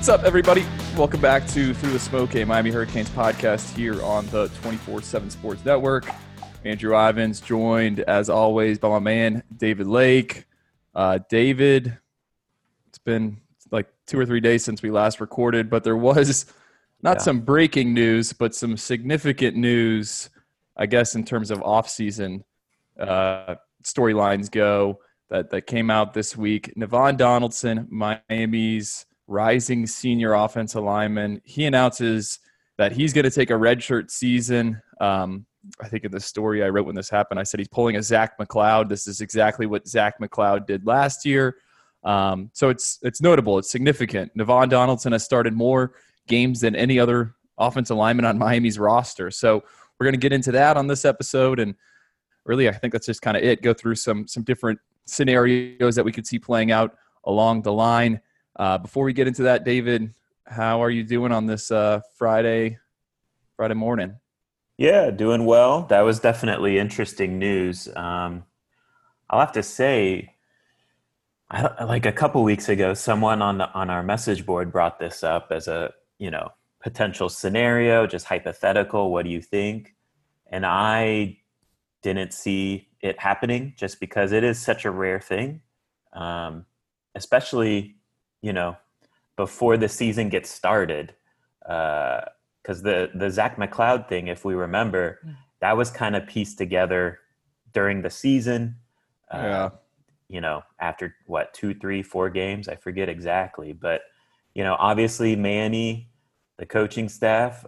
What's 0.00 0.08
up, 0.08 0.22
everybody? 0.22 0.64
Welcome 0.96 1.20
back 1.20 1.46
to 1.48 1.74
Through 1.74 1.92
the 1.92 1.98
Smoke, 1.98 2.34
a 2.34 2.46
Miami 2.46 2.70
Hurricanes 2.70 3.10
podcast 3.10 3.76
here 3.76 4.02
on 4.02 4.26
the 4.28 4.48
24 4.62 5.02
7 5.02 5.28
Sports 5.28 5.62
Network. 5.62 6.08
Andrew 6.64 6.96
Ivins, 6.96 7.38
joined 7.38 8.00
as 8.00 8.30
always 8.30 8.78
by 8.78 8.88
my 8.88 8.98
man, 8.98 9.42
David 9.54 9.86
Lake. 9.86 10.46
Uh, 10.94 11.18
David, 11.28 11.98
it's 12.88 12.96
been 12.96 13.42
like 13.70 13.92
two 14.06 14.18
or 14.18 14.24
three 14.24 14.40
days 14.40 14.64
since 14.64 14.80
we 14.80 14.90
last 14.90 15.20
recorded, 15.20 15.68
but 15.68 15.84
there 15.84 15.98
was 15.98 16.46
not 17.02 17.18
yeah. 17.18 17.22
some 17.22 17.40
breaking 17.40 17.92
news, 17.92 18.32
but 18.32 18.54
some 18.54 18.78
significant 18.78 19.54
news, 19.54 20.30
I 20.78 20.86
guess, 20.86 21.14
in 21.14 21.26
terms 21.26 21.50
of 21.50 21.58
offseason 21.60 22.44
uh, 22.98 23.56
storylines 23.84 24.50
go 24.50 25.00
that, 25.28 25.50
that 25.50 25.66
came 25.66 25.90
out 25.90 26.14
this 26.14 26.38
week. 26.38 26.72
Navaughn 26.74 27.18
Donaldson, 27.18 27.86
Miami's 27.90 29.04
rising 29.30 29.86
senior 29.86 30.34
offensive 30.34 30.82
lineman. 30.82 31.40
He 31.44 31.64
announces 31.64 32.40
that 32.76 32.92
he's 32.92 33.12
going 33.12 33.24
to 33.24 33.30
take 33.30 33.50
a 33.50 33.54
redshirt 33.54 34.10
season. 34.10 34.82
Um, 35.00 35.46
I 35.80 35.88
think 35.88 36.04
in 36.04 36.10
the 36.10 36.20
story 36.20 36.64
I 36.64 36.68
wrote 36.68 36.86
when 36.86 36.96
this 36.96 37.08
happened, 37.08 37.38
I 37.38 37.44
said 37.44 37.60
he's 37.60 37.68
pulling 37.68 37.96
a 37.96 38.02
Zach 38.02 38.38
McCloud. 38.38 38.88
This 38.88 39.06
is 39.06 39.20
exactly 39.20 39.66
what 39.66 39.86
Zach 39.86 40.18
McCloud 40.20 40.66
did 40.66 40.86
last 40.86 41.24
year. 41.24 41.56
Um, 42.02 42.50
so 42.54 42.70
it's 42.70 42.98
it's 43.02 43.20
notable. 43.20 43.58
It's 43.58 43.70
significant. 43.70 44.36
Navaughn 44.36 44.68
Donaldson 44.68 45.12
has 45.12 45.22
started 45.22 45.54
more 45.54 45.92
games 46.26 46.60
than 46.60 46.74
any 46.74 46.98
other 46.98 47.34
offensive 47.58 47.98
lineman 47.98 48.24
on 48.24 48.38
Miami's 48.38 48.78
roster. 48.78 49.30
So 49.30 49.62
we're 49.98 50.04
going 50.04 50.14
to 50.14 50.20
get 50.20 50.32
into 50.32 50.50
that 50.52 50.78
on 50.78 50.86
this 50.86 51.04
episode, 51.04 51.60
and 51.60 51.74
really, 52.46 52.68
I 52.68 52.72
think 52.72 52.94
that's 52.94 53.06
just 53.06 53.20
kind 53.20 53.36
of 53.36 53.42
it. 53.42 53.62
Go 53.62 53.74
through 53.74 53.96
some 53.96 54.26
some 54.26 54.42
different 54.42 54.78
scenarios 55.04 55.94
that 55.94 56.04
we 56.04 56.12
could 56.12 56.26
see 56.26 56.38
playing 56.38 56.72
out 56.72 56.96
along 57.24 57.62
the 57.62 57.72
line. 57.72 58.20
Uh, 58.60 58.76
before 58.76 59.04
we 59.04 59.14
get 59.14 59.26
into 59.26 59.44
that, 59.44 59.64
David, 59.64 60.12
how 60.46 60.82
are 60.82 60.90
you 60.90 61.02
doing 61.02 61.32
on 61.32 61.46
this 61.46 61.70
uh, 61.70 62.02
Friday 62.18 62.76
Friday 63.56 63.72
morning? 63.72 64.16
Yeah, 64.76 65.10
doing 65.10 65.46
well. 65.46 65.84
That 65.84 66.02
was 66.02 66.20
definitely 66.20 66.78
interesting 66.78 67.38
news. 67.38 67.88
Um, 67.96 68.44
I'll 69.30 69.40
have 69.40 69.52
to 69.52 69.62
say, 69.62 70.34
I, 71.50 71.84
like 71.84 72.04
a 72.04 72.12
couple 72.12 72.42
weeks 72.42 72.68
ago, 72.68 72.92
someone 72.92 73.40
on 73.40 73.56
the, 73.56 73.72
on 73.72 73.88
our 73.88 74.02
message 74.02 74.44
board 74.44 74.70
brought 74.70 74.98
this 74.98 75.24
up 75.24 75.50
as 75.50 75.66
a 75.66 75.94
you 76.18 76.30
know 76.30 76.50
potential 76.82 77.30
scenario, 77.30 78.06
just 78.06 78.26
hypothetical. 78.26 79.10
What 79.10 79.24
do 79.24 79.30
you 79.30 79.40
think? 79.40 79.94
And 80.48 80.66
I 80.66 81.38
didn't 82.02 82.34
see 82.34 82.88
it 83.00 83.18
happening 83.18 83.72
just 83.78 84.00
because 84.00 84.32
it 84.32 84.44
is 84.44 84.60
such 84.60 84.84
a 84.84 84.90
rare 84.90 85.18
thing, 85.18 85.62
um, 86.12 86.66
especially 87.14 87.96
you 88.42 88.52
know, 88.52 88.76
before 89.36 89.76
the 89.76 89.88
season 89.88 90.28
gets 90.28 90.50
started. 90.50 91.14
Because 91.60 92.80
uh, 92.80 92.82
the 92.82 93.10
the 93.14 93.30
Zach 93.30 93.56
McCloud 93.56 94.08
thing, 94.08 94.28
if 94.28 94.44
we 94.44 94.54
remember, 94.54 95.18
hmm. 95.22 95.32
that 95.60 95.76
was 95.76 95.90
kind 95.90 96.16
of 96.16 96.26
pieced 96.26 96.58
together 96.58 97.18
during 97.72 98.02
the 98.02 98.10
season. 98.10 98.76
Uh, 99.32 99.38
yeah. 99.38 99.68
You 100.28 100.40
know, 100.40 100.62
after 100.78 101.14
what 101.26 101.52
two, 101.54 101.74
three, 101.74 102.02
four 102.02 102.30
games, 102.30 102.68
I 102.68 102.76
forget 102.76 103.08
exactly, 103.08 103.72
but 103.72 104.02
you 104.54 104.64
know, 104.64 104.76
obviously 104.78 105.36
Manny, 105.36 106.10
the 106.58 106.66
coaching 106.66 107.08
staff 107.08 107.64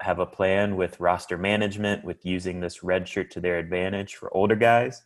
have 0.00 0.18
a 0.18 0.26
plan 0.26 0.76
with 0.76 1.00
roster 1.00 1.38
management 1.38 2.04
with 2.04 2.24
using 2.24 2.60
this 2.60 2.82
red 2.82 3.08
shirt 3.08 3.30
to 3.32 3.40
their 3.40 3.58
advantage 3.58 4.14
for 4.14 4.34
older 4.34 4.56
guys. 4.56 5.02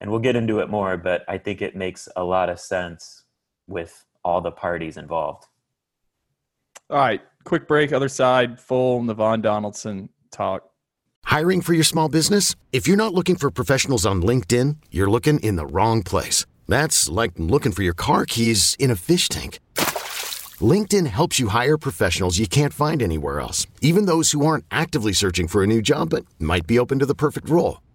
And 0.00 0.10
we'll 0.10 0.20
get 0.20 0.36
into 0.36 0.58
it 0.58 0.68
more, 0.68 0.96
but 0.96 1.24
I 1.28 1.38
think 1.38 1.62
it 1.62 1.76
makes 1.76 2.08
a 2.16 2.24
lot 2.24 2.48
of 2.48 2.60
sense 2.60 3.22
with 3.66 4.04
all 4.26 4.40
the 4.40 4.50
parties 4.50 4.96
involved. 4.96 5.46
All 6.90 6.98
right, 6.98 7.22
quick 7.44 7.68
break. 7.68 7.92
Other 7.92 8.08
side, 8.08 8.60
full 8.60 9.00
Navaughn 9.00 9.40
Donaldson 9.40 10.08
talk. 10.32 10.68
Hiring 11.24 11.60
for 11.60 11.74
your 11.74 11.84
small 11.84 12.08
business? 12.08 12.56
If 12.72 12.88
you're 12.88 12.96
not 12.96 13.14
looking 13.14 13.36
for 13.36 13.50
professionals 13.50 14.04
on 14.04 14.22
LinkedIn, 14.22 14.76
you're 14.90 15.10
looking 15.10 15.38
in 15.40 15.54
the 15.54 15.66
wrong 15.66 16.02
place. 16.02 16.44
That's 16.66 17.08
like 17.08 17.32
looking 17.36 17.72
for 17.72 17.84
your 17.84 17.94
car 17.94 18.26
keys 18.26 18.74
in 18.80 18.90
a 18.90 18.96
fish 18.96 19.28
tank. 19.28 19.60
LinkedIn 20.60 21.06
helps 21.06 21.38
you 21.38 21.48
hire 21.48 21.78
professionals 21.78 22.38
you 22.38 22.48
can't 22.48 22.72
find 22.72 23.02
anywhere 23.02 23.40
else, 23.40 23.66
even 23.80 24.06
those 24.06 24.32
who 24.32 24.44
aren't 24.44 24.64
actively 24.70 25.12
searching 25.12 25.46
for 25.46 25.62
a 25.62 25.66
new 25.66 25.82
job 25.82 26.10
but 26.10 26.24
might 26.38 26.66
be 26.66 26.78
open 26.80 26.98
to 26.98 27.06
the 27.06 27.14
perfect 27.14 27.48
role. 27.48 27.78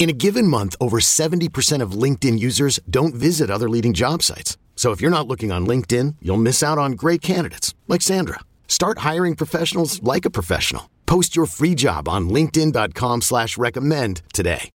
In 0.00 0.08
a 0.08 0.14
given 0.14 0.46
month, 0.46 0.76
over 0.80 0.98
70% 0.98 1.82
of 1.82 1.92
LinkedIn 1.92 2.38
users 2.38 2.80
don't 2.88 3.14
visit 3.14 3.50
other 3.50 3.68
leading 3.68 3.92
job 3.92 4.22
sites. 4.22 4.56
So 4.74 4.92
if 4.92 5.02
you're 5.02 5.10
not 5.10 5.28
looking 5.28 5.52
on 5.52 5.66
LinkedIn, 5.66 6.16
you'll 6.22 6.38
miss 6.38 6.62
out 6.62 6.78
on 6.78 6.92
great 6.92 7.20
candidates 7.20 7.74
like 7.86 8.00
Sandra. 8.00 8.40
Start 8.66 9.00
hiring 9.00 9.36
professionals 9.36 10.02
like 10.02 10.24
a 10.24 10.30
professional. 10.30 10.88
Post 11.04 11.36
your 11.36 11.44
free 11.44 11.74
job 11.74 12.08
on 12.08 12.30
LinkedIn.com 12.30 13.20
slash 13.20 13.58
recommend 13.58 14.22
today. 14.32 14.70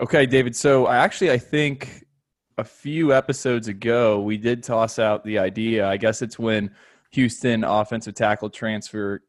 Okay, 0.00 0.26
David. 0.26 0.56
So 0.56 0.86
I 0.86 0.96
actually 0.96 1.30
I 1.30 1.38
think 1.38 2.04
a 2.58 2.64
few 2.64 3.14
episodes 3.14 3.68
ago 3.68 4.20
we 4.20 4.36
did 4.36 4.64
toss 4.64 4.98
out 4.98 5.22
the 5.22 5.38
idea. 5.38 5.86
I 5.86 5.96
guess 5.96 6.22
it's 6.22 6.40
when 6.40 6.72
Houston 7.12 7.62
offensive 7.62 8.14
tackle 8.14 8.50
transfer 8.50 9.22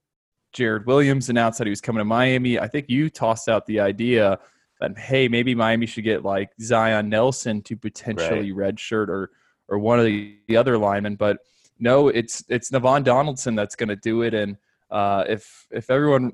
Jared 0.51 0.87
Williams 0.87 1.29
announced 1.29 1.59
that 1.59 1.67
he 1.67 1.69
was 1.69 1.81
coming 1.81 1.99
to 1.99 2.05
Miami. 2.05 2.57
I 2.57 2.67
think 2.67 2.89
you 2.89 3.11
tossed 3.11 3.47
out 3.47 3.67
the 3.67 3.79
idea 3.79 4.39
that 4.85 4.97
hey, 4.97 5.28
maybe 5.28 5.56
Miami 5.56 5.85
should 5.85 6.03
get 6.03 6.23
like 6.23 6.51
Zion 6.62 7.09
Nelson 7.09 7.62
to 7.63 7.75
potentially 7.75 8.51
right. 8.51 8.75
redshirt 8.75 9.09
or– 9.09 9.31
or 9.68 9.79
one 9.79 10.00
of 10.00 10.06
the, 10.06 10.38
the 10.47 10.57
other 10.57 10.78
linemen. 10.78 11.16
But 11.16 11.38
no, 11.79 12.07
it's 12.07 12.44
it's 12.50 12.72
Navaughn 12.72 13.03
Donaldson 13.03 13.56
that's 13.56 13.75
going 13.75 13.90
to 13.90 13.96
do 13.96 14.22
it. 14.22 14.34
And 14.34 14.57
uh, 14.91 15.23
if 15.28 15.66
if 15.72 15.90
everyone 15.90 16.34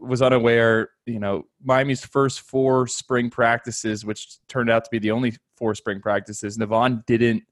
was 0.00 0.22
unaware, 0.22 0.90
you 1.04 1.18
know, 1.18 1.46
Miami's 1.62 2.04
first 2.04 2.40
four 2.40 2.86
spring 2.86 3.30
practices, 3.30 4.04
which 4.04 4.38
turned 4.48 4.70
out 4.70 4.84
to 4.84 4.90
be 4.90 4.98
the 4.98 5.10
only 5.10 5.34
four 5.56 5.74
spring 5.74 6.00
practices, 6.00 6.56
Navaughn 6.56 7.04
didn't 7.06 7.42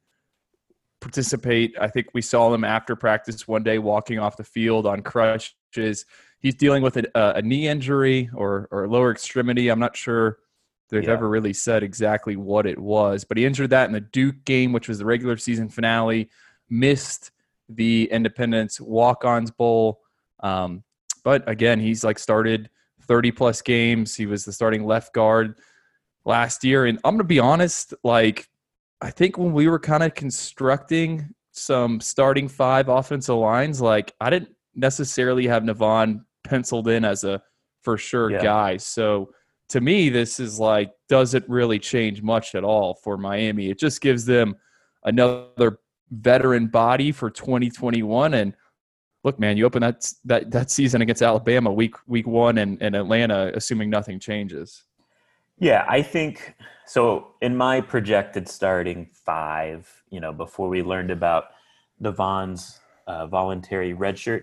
participate. 1.01 1.75
I 1.81 1.89
think 1.89 2.09
we 2.15 2.23
saw 2.23 2.55
him 2.55 2.65
after 2.65 2.97
practice 2.97 3.47
one 3.47 3.63
day 3.63 3.79
walking 3.79 4.19
off 4.19 4.37
the 4.37 4.45
field 4.45 4.87
on 4.87 5.03
crutches. 5.03 6.07
He's 6.39 6.55
dealing 6.55 6.83
with 6.83 6.97
a, 6.97 7.09
a 7.15 7.43
knee 7.43 7.69
injury 7.69 8.31
or, 8.35 8.69
or 8.71 8.89
lower 8.89 9.11
extremity. 9.11 9.69
I'm 9.69 9.79
not 9.81 9.97
sure 9.97 10.39
They've 10.89 11.05
yeah. 11.05 11.13
ever 11.13 11.29
really 11.29 11.53
said 11.53 11.83
exactly 11.83 12.37
what 12.37 12.67
it 12.67 12.79
was. 12.79 13.25
But 13.25 13.39
he 13.39 13.45
injured 13.45 13.71
that 13.71 13.87
in 13.87 13.93
the 13.93 14.01
Duke 14.01 14.45
game, 14.45 14.73
which 14.73 14.89
was 14.89 14.99
the 14.99 15.05
regular 15.05 15.37
season 15.37 15.69
finale, 15.69 16.31
missed 16.71 17.33
the 17.69 18.09
Independence 18.13 18.81
Walk 18.81 19.25
Ons 19.25 19.51
Bowl. 19.51 20.01
Um, 20.41 20.85
but 21.25 21.49
again, 21.49 21.81
he's 21.81 22.05
like 22.05 22.19
started 22.19 22.71
30 23.03 23.33
plus 23.33 23.63
games. 23.63 24.15
He 24.15 24.27
was 24.27 24.45
the 24.45 24.53
starting 24.53 24.85
left 24.85 25.13
guard 25.13 25.59
last 26.25 26.63
year. 26.63 26.87
And 26.87 26.99
I'm 27.05 27.15
going 27.15 27.19
to 27.19 27.25
be 27.25 27.41
honest, 27.41 27.93
like, 28.05 28.49
I 29.01 29.11
think 29.11 29.37
when 29.39 29.53
we 29.53 29.69
were 29.69 29.81
kind 29.81 30.05
of 30.05 30.15
constructing 30.15 31.35
some 31.51 32.01
starting 32.01 32.47
five 32.49 32.89
offensive 32.89 33.37
lines, 33.37 33.81
like, 33.81 34.15
I 34.21 34.31
didn't 34.31 34.56
necessarily 34.77 35.47
have 35.47 35.63
Navaughn 35.63 36.21
penciled 36.45 36.89
in 36.89 37.05
as 37.05 37.25
a 37.25 37.43
for 37.83 37.97
sure 37.97 38.31
yeah. 38.31 38.43
guy. 38.43 38.77
So, 38.77 39.31
to 39.71 39.81
me, 39.81 40.11
this 40.11 40.39
is 40.39 40.61
like, 40.61 40.93
doesn't 41.09 41.49
really 41.49 41.81
change 41.81 42.23
much 42.23 42.55
at 42.55 42.63
all 42.63 42.95
for 43.03 43.17
Miami? 43.17 43.69
It 43.69 43.81
just 43.81 44.01
gives 44.01 44.25
them 44.25 44.55
another 45.05 45.81
veteran 46.11 46.69
body 46.69 47.11
for 47.11 47.31
2021. 47.31 48.35
And 48.35 48.55
look, 49.25 49.41
man, 49.41 49.57
you 49.57 49.67
open 49.67 49.83
that 49.83 50.13
that 50.25 50.51
that 50.51 50.71
season 50.71 51.03
against 51.03 51.23
Alabama 51.23 51.73
week 51.73 51.95
week 52.07 52.27
one 52.27 52.59
and, 52.59 52.81
and 52.81 52.95
Atlanta, 52.95 53.51
assuming 53.55 53.91
nothing 53.91 54.21
changes. 54.21 54.85
Yeah, 55.59 55.87
I 55.89 56.03
think 56.03 56.55
so. 56.87 57.29
In 57.41 57.57
my 57.57 57.81
projected 57.81 58.49
starting 58.49 59.09
five, 59.13 59.91
you 60.11 60.21
know, 60.21 60.33
before 60.33 60.69
we 60.69 60.83
learned 60.83 61.11
about 61.11 61.47
Navaughn's 62.01 62.81
uh, 63.07 63.27
voluntary 63.27 63.95
redshirt, 63.95 64.43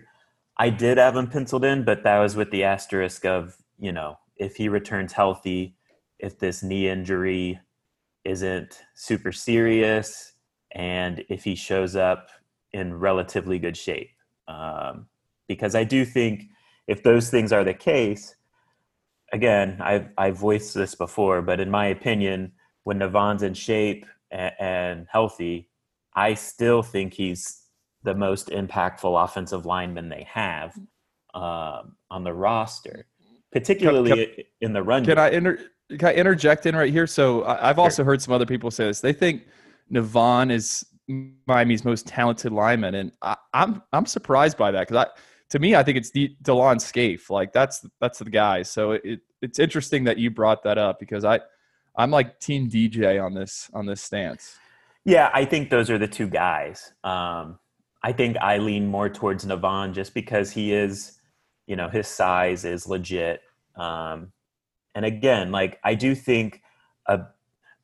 I 0.57 0.69
did 0.69 0.97
have 0.97 1.15
him 1.15 1.27
penciled 1.27 1.65
in, 1.65 1.83
but 1.83 2.03
that 2.03 2.19
was 2.19 2.35
with 2.35 2.51
the 2.51 2.63
asterisk 2.63 3.25
of 3.25 3.55
you 3.79 3.91
know 3.91 4.17
if 4.37 4.55
he 4.55 4.69
returns 4.69 5.13
healthy, 5.13 5.75
if 6.19 6.39
this 6.39 6.63
knee 6.63 6.89
injury 6.89 7.59
isn't 8.23 8.81
super 8.95 9.31
serious, 9.31 10.33
and 10.71 11.23
if 11.29 11.43
he 11.43 11.55
shows 11.55 11.95
up 11.95 12.29
in 12.71 12.93
relatively 12.93 13.59
good 13.59 13.77
shape. 13.77 14.11
Um, 14.47 15.07
because 15.47 15.75
I 15.75 15.83
do 15.83 16.05
think 16.05 16.45
if 16.87 17.03
those 17.03 17.29
things 17.29 17.51
are 17.51 17.63
the 17.63 17.73
case, 17.73 18.35
again, 19.31 19.77
I've 19.81 20.09
I've 20.17 20.37
voiced 20.37 20.73
this 20.73 20.95
before, 20.95 21.41
but 21.41 21.59
in 21.59 21.69
my 21.69 21.87
opinion, 21.87 22.53
when 22.83 22.99
Navaughn's 22.99 23.43
in 23.43 23.53
shape 23.53 24.05
and, 24.31 24.53
and 24.59 25.07
healthy, 25.11 25.69
I 26.15 26.35
still 26.35 26.83
think 26.83 27.13
he's 27.13 27.62
the 28.03 28.13
most 28.15 28.49
impactful 28.49 29.23
offensive 29.23 29.65
lineman 29.65 30.09
they 30.09 30.27
have 30.31 30.75
um, 31.33 31.95
on 32.11 32.23
the 32.23 32.33
roster, 32.33 33.05
particularly 33.51 34.09
Can- 34.11 34.35
can- 34.35 34.43
in 34.61 34.73
the 34.73 34.83
run. 34.83 35.03
Can 35.05 35.15
game. 35.15 35.23
I 35.23 35.29
inter- 35.31 35.59
can 35.89 36.05
I 36.09 36.13
interject 36.13 36.65
in 36.65 36.75
right 36.75 36.91
here? 36.91 37.07
So 37.07 37.43
I- 37.43 37.69
I've 37.69 37.79
also 37.79 38.03
heard 38.03 38.21
some 38.21 38.33
other 38.33 38.45
people 38.45 38.71
say 38.71 38.85
this. 38.85 39.01
They 39.01 39.13
think 39.13 39.43
Navaughn 39.91 40.51
is 40.51 40.85
Miami's 41.47 41.83
most 41.83 42.07
talented 42.07 42.51
lineman, 42.51 42.95
and 42.95 43.11
I, 43.21 43.35
I'm 43.53 43.81
I'm 43.91 44.05
surprised 44.05 44.57
by 44.57 44.71
that 44.71 44.87
because 44.87 45.05
I 45.05 45.19
to 45.49 45.59
me 45.59 45.75
I 45.75 45.83
think 45.83 45.97
it's 45.97 46.09
De- 46.11 46.35
Delon 46.43 46.79
Scaife. 46.79 47.29
Like 47.29 47.51
that's 47.53 47.85
that's 47.99 48.19
the 48.19 48.29
guy. 48.29 48.63
So 48.63 48.91
it 48.93 49.19
it's 49.41 49.59
interesting 49.59 50.05
that 50.05 50.17
you 50.17 50.29
brought 50.31 50.63
that 50.63 50.77
up 50.77 50.99
because 50.99 51.25
I 51.25 51.39
I'm 51.97 52.09
like 52.11 52.39
Team 52.39 52.69
DJ 52.69 53.23
on 53.23 53.33
this 53.33 53.69
on 53.73 53.85
this 53.85 54.01
stance. 54.01 54.57
Yeah, 55.05 55.29
I 55.33 55.43
think 55.43 55.69
those 55.69 55.89
are 55.89 55.97
the 55.97 56.07
two 56.07 56.27
guys. 56.29 56.93
Um, 57.03 57.59
I 58.03 58.11
think 58.11 58.37
I 58.37 58.57
lean 58.57 58.87
more 58.87 59.09
towards 59.09 59.45
Navaughn 59.45 59.93
just 59.93 60.13
because 60.13 60.51
he 60.51 60.73
is, 60.73 61.19
you 61.67 61.75
know, 61.75 61.87
his 61.87 62.07
size 62.07 62.65
is 62.65 62.87
legit. 62.87 63.41
Um, 63.75 64.33
and 64.93 65.05
again, 65.05 65.51
like 65.51 65.79
I 65.83 65.95
do 65.95 66.13
think 66.13 66.61
a 67.07 67.21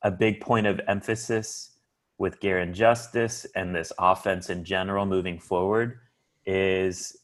a 0.01 0.11
big 0.11 0.39
point 0.39 0.67
of 0.67 0.79
emphasis 0.87 1.71
with 2.17 2.39
Garin 2.39 2.73
Justice 2.73 3.45
and 3.55 3.75
this 3.75 3.91
offense 3.97 4.49
in 4.49 4.63
general 4.63 5.05
moving 5.05 5.39
forward 5.39 5.99
is 6.45 7.17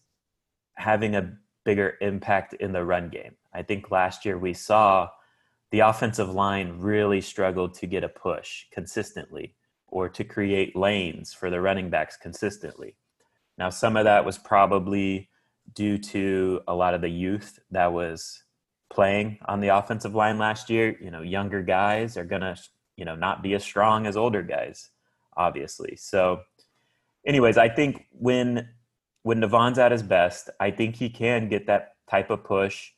having 0.76 1.16
a 1.16 1.34
bigger 1.64 1.96
impact 2.02 2.54
in 2.56 2.72
the 2.72 2.84
run 2.84 3.10
game. 3.10 3.36
I 3.54 3.62
think 3.62 3.92
last 3.92 4.26
year 4.26 4.38
we 4.38 4.54
saw 4.54 5.10
the 5.72 5.80
offensive 5.80 6.30
line 6.30 6.80
really 6.80 7.22
struggled 7.22 7.74
to 7.76 7.88
get 7.88 8.04
a 8.04 8.10
push 8.10 8.66
consistently 8.72 9.56
or 9.88 10.10
to 10.10 10.24
create 10.24 10.76
lanes 10.76 11.34
for 11.34 11.50
the 11.50 11.62
running 11.62 11.90
backs 11.90 12.18
consistently. 12.18 12.96
Now, 13.58 13.70
some 13.70 13.96
of 13.96 14.04
that 14.06 14.26
was 14.26 14.38
probably 14.38 15.30
due 15.74 15.98
to 15.98 16.62
a 16.68 16.76
lot 16.76 16.94
of 16.94 17.02
the 17.02 17.10
youth 17.10 17.60
that 17.72 17.92
was 17.94 18.44
playing 18.92 19.38
on 19.46 19.62
the 19.62 19.70
offensive 19.70 20.14
line 20.14 20.38
last 20.38 20.70
year. 20.70 20.98
You 21.02 21.12
know, 21.12 21.22
younger 21.22 21.62
guys 21.62 22.18
are 22.18 22.26
going 22.26 22.42
to, 22.42 22.56
you 22.98 23.06
know, 23.06 23.16
not 23.16 23.42
be 23.42 23.54
as 23.54 23.64
strong 23.64 24.06
as 24.06 24.18
older 24.18 24.42
guys, 24.42 24.90
obviously. 25.38 25.96
So, 25.96 26.42
anyways, 27.26 27.58
I 27.58 27.70
think 27.70 28.06
when 28.12 28.70
when 29.24 29.40
Navaughn's 29.40 29.80
at 29.80 29.92
his 29.92 30.04
best, 30.04 30.52
I 30.60 30.70
think 30.70 30.96
he 30.96 31.10
can 31.10 31.50
get 31.50 31.66
that 31.66 31.94
type 32.08 32.30
of 32.30 32.44
push. 32.44 32.92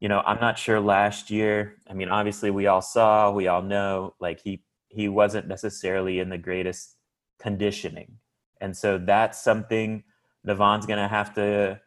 You 0.00 0.08
know, 0.08 0.20
I'm 0.26 0.40
not 0.40 0.58
sure 0.58 0.80
last 0.80 1.30
year. 1.30 1.76
I 1.88 1.94
mean, 1.94 2.08
obviously 2.08 2.50
we 2.50 2.66
all 2.66 2.82
saw, 2.82 3.30
we 3.30 3.46
all 3.46 3.62
know, 3.62 4.16
like 4.18 4.40
he 4.40 4.64
he 4.94 5.08
wasn't 5.08 5.48
necessarily 5.48 6.20
in 6.20 6.28
the 6.28 6.38
greatest 6.38 6.96
conditioning. 7.38 8.16
And 8.60 8.76
so 8.76 8.98
that's 8.98 9.42
something 9.42 10.04
Navaughn's 10.46 10.86
going 10.86 10.98
to 10.98 11.08
have 11.08 11.34
to 11.34 11.80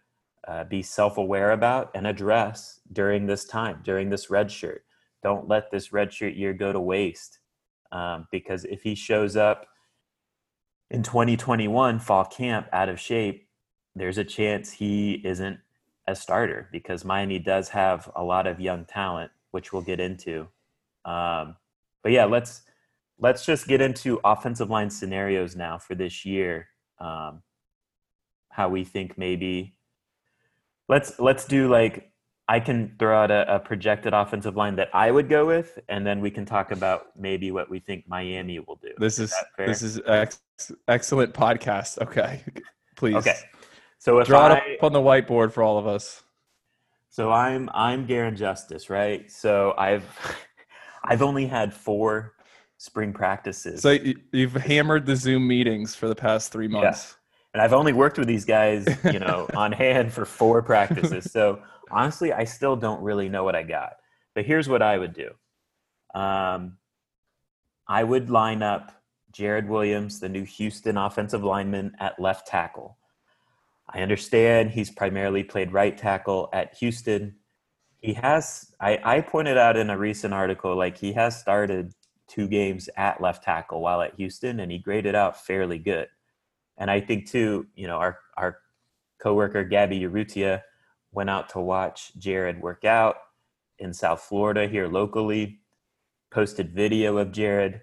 uh, 0.48 0.64
be 0.66 0.82
self 0.82 1.18
aware 1.18 1.52
about 1.52 1.92
and 1.96 2.08
address 2.08 2.80
during 2.94 3.26
this 3.26 3.46
time, 3.46 3.82
during 3.84 4.10
this 4.10 4.30
red 4.30 4.52
shirt. 4.52 4.84
Don't 5.24 5.48
let 5.48 5.72
this 5.72 5.92
red 5.92 6.14
shirt 6.14 6.34
year 6.34 6.54
go 6.54 6.72
to 6.72 6.80
waste. 6.80 7.40
Um, 7.92 8.28
because 8.32 8.66
if 8.66 8.84
he 8.84 8.96
shows 8.96 9.36
up 9.36 9.66
in 10.90 11.04
2021 11.04 12.00
fall 12.00 12.26
camp 12.26 12.68
out 12.74 12.90
of 12.90 13.00
shape, 13.00 13.48
there's 13.96 14.18
a 14.18 14.24
chance 14.24 14.72
he 14.72 15.22
isn't 15.26 15.60
a 16.08 16.16
starter 16.16 16.70
because 16.72 17.04
Miami 17.04 17.40
does 17.40 17.70
have 17.70 18.10
a 18.16 18.24
lot 18.24 18.48
of 18.48 18.60
young 18.60 18.86
talent, 18.86 19.32
which 19.52 19.74
we'll 19.74 19.82
get 19.82 20.00
into. 20.00 20.48
Um, 21.04 21.56
but 22.04 22.12
yeah, 22.12 22.26
let's 22.26 22.62
let's 23.20 23.46
just 23.46 23.68
get 23.68 23.82
into 23.82 24.20
offensive 24.24 24.70
line 24.70 24.90
scenarios 24.90 25.56
now 25.56 25.78
for 25.78 25.96
this 25.96 26.26
year. 26.26 26.68
Um, 27.00 27.44
how 28.50 28.70
we 28.70 28.84
think 28.84 29.18
maybe 29.18 29.76
let's 30.90 31.20
let's 31.20 31.46
do 31.46 31.70
like 31.70 32.12
I 32.50 32.60
can 32.60 32.96
throw 32.98 33.24
out 33.24 33.30
a, 33.30 33.56
a, 33.56 33.60
projected 33.60 34.14
offensive 34.14 34.56
line 34.56 34.78
that 34.78 34.90
I 34.94 35.12
would 35.12 35.28
go 35.28 35.46
with, 35.46 35.78
and 35.90 36.08
then 36.08 36.22
we 36.22 36.32
can 36.32 36.46
talk 36.46 36.72
about 36.72 37.08
maybe 37.18 37.52
what 37.52 37.70
we 37.70 37.80
think 37.80 38.06
Miami 38.08 38.60
will 38.60 38.78
do. 38.78 38.92
This 38.98 39.20
is, 39.20 39.34
is 39.60 39.68
this 39.68 39.82
is 39.82 40.02
ex- 40.08 40.42
excellent 40.88 41.34
podcast. 41.34 42.00
Okay, 42.00 42.44
please. 42.96 43.16
Okay, 43.16 43.36
so 44.00 44.20
if 44.20 44.28
draw 44.28 44.48
I, 44.48 44.58
it 44.58 44.78
up 44.78 44.84
on 44.84 44.94
the 44.94 45.02
whiteboard 45.02 45.52
for 45.52 45.62
all 45.62 45.78
of 45.78 45.88
us. 45.88 46.24
So 47.10 47.32
I'm 47.32 47.70
I'm 47.74 48.06
Garin 48.06 48.36
Justice, 48.36 48.90
right? 48.90 49.30
So 49.30 49.74
I've 49.78 50.06
I've 51.04 51.22
only 51.22 51.48
had 51.48 51.74
four 51.74 52.34
spring 52.78 53.12
practices. 53.14 53.82
So 53.82 53.98
you've 54.32 54.54
hammered 54.54 55.06
the 55.06 55.16
Zoom 55.16 55.48
meetings 55.48 55.96
for 55.96 56.08
the 56.08 56.16
past 56.16 56.52
three 56.52 56.68
months. 56.68 57.10
Yeah. 57.10 57.14
And 57.54 57.62
I've 57.62 57.74
only 57.74 57.94
worked 57.94 58.18
with 58.20 58.28
these 58.28 58.46
guys, 58.46 58.88
you 59.12 59.20
know, 59.20 59.48
on 59.56 59.72
hand 59.72 60.14
for 60.14 60.26
four 60.26 60.62
practices. 60.62 61.32
So 61.32 61.60
honestly, 61.90 62.32
I 62.32 62.44
still 62.44 62.76
don't 62.76 63.02
really 63.02 63.30
know 63.30 63.44
what 63.44 63.56
I 63.56 63.64
got. 63.64 63.94
But 64.36 64.46
here's 64.46 64.70
what 64.70 64.82
I 64.82 64.98
would 64.98 65.14
do. 65.14 65.32
Um, 66.14 66.78
I 67.88 68.04
would 68.04 68.30
line 68.30 68.62
up 68.62 68.92
Jared 69.32 69.68
Williams, 69.68 70.20
the 70.20 70.30
new 70.30 70.44
Houston 70.44 70.98
offensive 70.98 71.44
lineman, 71.44 71.96
at 72.00 72.20
left 72.20 72.48
tackle. 72.48 72.98
I 73.90 74.02
understand 74.02 74.72
he's 74.72 74.92
primarily 74.92 75.44
played 75.44 75.72
right 75.72 75.98
tackle 75.98 76.50
at 76.54 76.76
Houston. 76.76 77.36
He 78.02 78.14
has, 78.14 78.74
I, 78.80 79.00
I 79.04 79.22
pointed 79.22 79.58
out 79.58 79.78
in 79.78 79.90
a 79.90 79.98
recent 79.98 80.34
article, 80.34 80.76
like 80.76 80.98
he 80.98 81.14
has 81.14 81.40
started 81.40 81.94
two 82.28 82.48
games 82.48 82.90
at 82.98 83.22
left 83.22 83.44
tackle 83.44 83.82
while 83.82 84.02
at 84.02 84.16
Houston, 84.16 84.60
and 84.60 84.72
he 84.72 84.78
graded 84.78 85.16
out 85.16 85.46
fairly 85.46 85.80
good. 85.80 86.08
And 86.78 86.92
I 86.92 87.00
think 87.00 87.28
too, 87.28 87.68
you 87.76 87.88
know, 87.88 87.98
our 87.98 88.20
our 88.38 88.60
coworker 89.20 89.64
Gabby 89.64 90.00
Urrutia 90.02 90.62
went 91.12 91.30
out 91.30 91.50
to 91.50 91.60
watch 91.60 92.16
Jared 92.18 92.62
work 92.62 92.86
out 92.86 93.16
in 93.80 93.94
South 93.94 94.22
Florida 94.22 94.68
here 94.68 94.88
locally, 94.88 95.60
posted 96.32 96.74
video 96.74 97.18
of 97.18 97.32
Jared. 97.32 97.82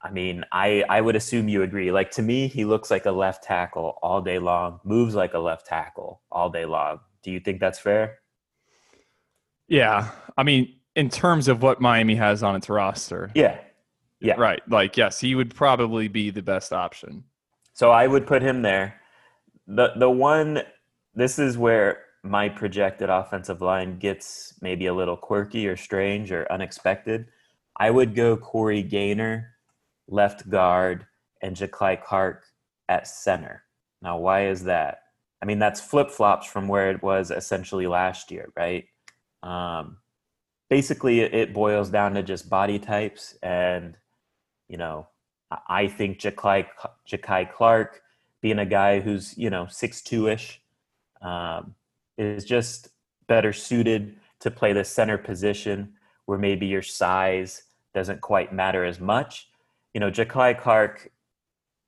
I 0.00 0.10
mean, 0.10 0.44
I 0.52 0.84
I 0.88 1.00
would 1.00 1.16
assume 1.16 1.48
you 1.48 1.62
agree. 1.62 1.92
Like 1.92 2.10
to 2.12 2.22
me, 2.22 2.48
he 2.48 2.64
looks 2.64 2.90
like 2.90 3.06
a 3.06 3.12
left 3.12 3.44
tackle 3.44 3.98
all 4.02 4.20
day 4.22 4.38
long, 4.38 4.80
moves 4.84 5.14
like 5.14 5.34
a 5.34 5.38
left 5.38 5.66
tackle 5.66 6.22
all 6.30 6.50
day 6.50 6.64
long. 6.64 7.00
Do 7.22 7.30
you 7.30 7.40
think 7.40 7.60
that's 7.60 7.78
fair? 7.78 8.18
Yeah. 9.68 10.10
I 10.36 10.42
mean, 10.42 10.74
in 10.94 11.08
terms 11.08 11.48
of 11.48 11.62
what 11.62 11.80
Miami 11.80 12.14
has 12.16 12.42
on 12.42 12.56
its 12.56 12.68
roster. 12.68 13.30
Yeah. 13.34 13.58
Yeah. 14.20 14.34
Right. 14.38 14.62
Like, 14.68 14.96
yes, 14.96 15.18
he 15.18 15.34
would 15.34 15.54
probably 15.54 16.08
be 16.08 16.30
the 16.30 16.42
best 16.42 16.72
option. 16.72 17.24
So 17.72 17.90
I 17.90 18.06
would 18.06 18.26
put 18.26 18.42
him 18.42 18.62
there. 18.62 19.00
The 19.66 19.92
the 19.96 20.10
one 20.10 20.62
this 21.14 21.38
is 21.38 21.58
where 21.58 22.04
my 22.22 22.48
projected 22.48 23.10
offensive 23.10 23.60
line 23.60 23.98
gets 23.98 24.54
maybe 24.60 24.86
a 24.86 24.94
little 24.94 25.16
quirky 25.16 25.66
or 25.66 25.76
strange 25.76 26.30
or 26.30 26.50
unexpected. 26.52 27.26
I 27.76 27.90
would 27.90 28.14
go 28.14 28.36
Corey 28.36 28.82
Gaynor, 28.82 29.48
left 30.08 30.48
guard, 30.48 31.06
and 31.42 31.56
Jakai 31.56 32.02
Clark 32.02 32.44
at 32.88 33.08
center. 33.08 33.64
Now, 34.00 34.18
why 34.18 34.46
is 34.46 34.64
that? 34.64 35.00
I 35.42 35.46
mean, 35.46 35.58
that's 35.58 35.80
flip 35.80 36.10
flops 36.10 36.46
from 36.46 36.68
where 36.68 36.90
it 36.90 37.02
was 37.02 37.30
essentially 37.30 37.86
last 37.88 38.30
year, 38.30 38.52
right? 38.56 38.84
Um, 39.42 39.96
basically, 40.72 41.20
it 41.20 41.52
boils 41.52 41.90
down 41.90 42.14
to 42.14 42.22
just 42.22 42.48
body 42.48 42.78
types 42.78 43.36
and, 43.42 43.94
you 44.70 44.78
know, 44.78 45.06
I 45.68 45.86
think 45.86 46.18
Jakai, 46.18 46.66
Jakai 47.06 47.52
Clark, 47.52 48.00
being 48.40 48.58
a 48.58 48.64
guy 48.64 49.00
who's 49.00 49.36
you 49.36 49.50
know 49.50 49.66
six 49.68 50.00
two 50.00 50.28
ish, 50.28 50.62
um, 51.20 51.74
is 52.16 52.46
just 52.46 52.88
better 53.26 53.52
suited 53.52 54.16
to 54.40 54.50
play 54.50 54.72
the 54.72 54.82
center 54.82 55.18
position 55.18 55.92
where 56.24 56.38
maybe 56.38 56.64
your 56.64 56.80
size 56.80 57.64
doesn't 57.92 58.22
quite 58.22 58.54
matter 58.54 58.82
as 58.82 58.98
much. 58.98 59.50
You 59.92 60.00
know, 60.00 60.10
Jakai 60.10 60.58
Clark 60.58 61.10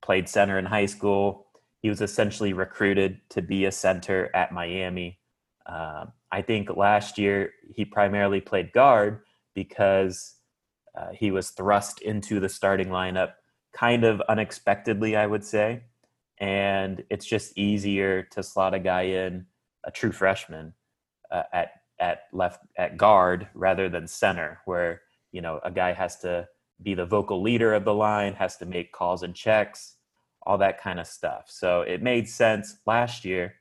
played 0.03 0.29
center 0.29 0.59
in 0.59 0.67
high 0.67 0.91
school. 0.97 1.47
He 1.81 1.89
was 1.89 2.03
essentially 2.03 2.53
recruited 2.53 3.19
to 3.31 3.41
be 3.41 3.65
a 3.65 3.73
center 3.73 4.31
at 4.35 4.53
Miami. 4.53 5.21
Uh, 5.67 6.07
I 6.31 6.43
think 6.43 6.77
last 6.77 7.19
year 7.19 7.53
he 7.75 7.85
primarily 7.85 8.41
played 8.41 8.73
guard 8.73 9.21
because 9.55 10.35
uh, 10.97 11.09
he 11.13 11.31
was 11.31 11.51
thrust 11.51 12.01
into 12.03 12.41
the 12.41 12.49
starting 12.49 12.89
lineup 12.89 13.33
kind 13.73 14.05
of 14.05 14.21
unexpectedly, 14.29 15.17
I 15.17 15.27
would 15.27 15.45
say. 15.45 15.83
And 16.39 17.05
it's 17.11 17.27
just 17.27 17.57
easier 17.57 18.23
to 18.33 18.43
slot 18.43 18.75
a 18.75 18.79
guy 18.79 19.03
in, 19.03 19.47
a 19.85 19.91
true 19.91 20.13
freshman, 20.13 20.75
uh, 21.31 21.43
at 21.53 21.73
at 22.01 22.23
left 22.33 22.61
at 22.77 22.97
guard 22.97 23.49
rather 23.55 23.89
than 23.89 24.09
center, 24.09 24.61
where 24.65 25.03
you 25.33 25.41
know 25.41 25.61
a 25.65 25.71
guy 25.71 25.93
has 25.93 26.19
to 26.21 26.49
be 26.83 26.95
the 26.95 27.07
vocal 27.07 27.41
leader 27.41 27.73
of 27.73 27.85
the 27.85 27.95
line, 27.95 28.35
has 28.35 28.57
to 28.57 28.67
make 28.67 28.93
calls 28.93 29.23
and 29.23 29.35
checks, 29.35 29.97
all 30.43 30.59
that 30.59 30.81
kind 30.81 30.99
of 30.99 31.07
stuff. 31.07 31.45
So 31.49 31.83
it 31.83 32.03
made 32.03 32.29
sense 32.29 32.79
last 32.87 33.25
year, 33.25 33.55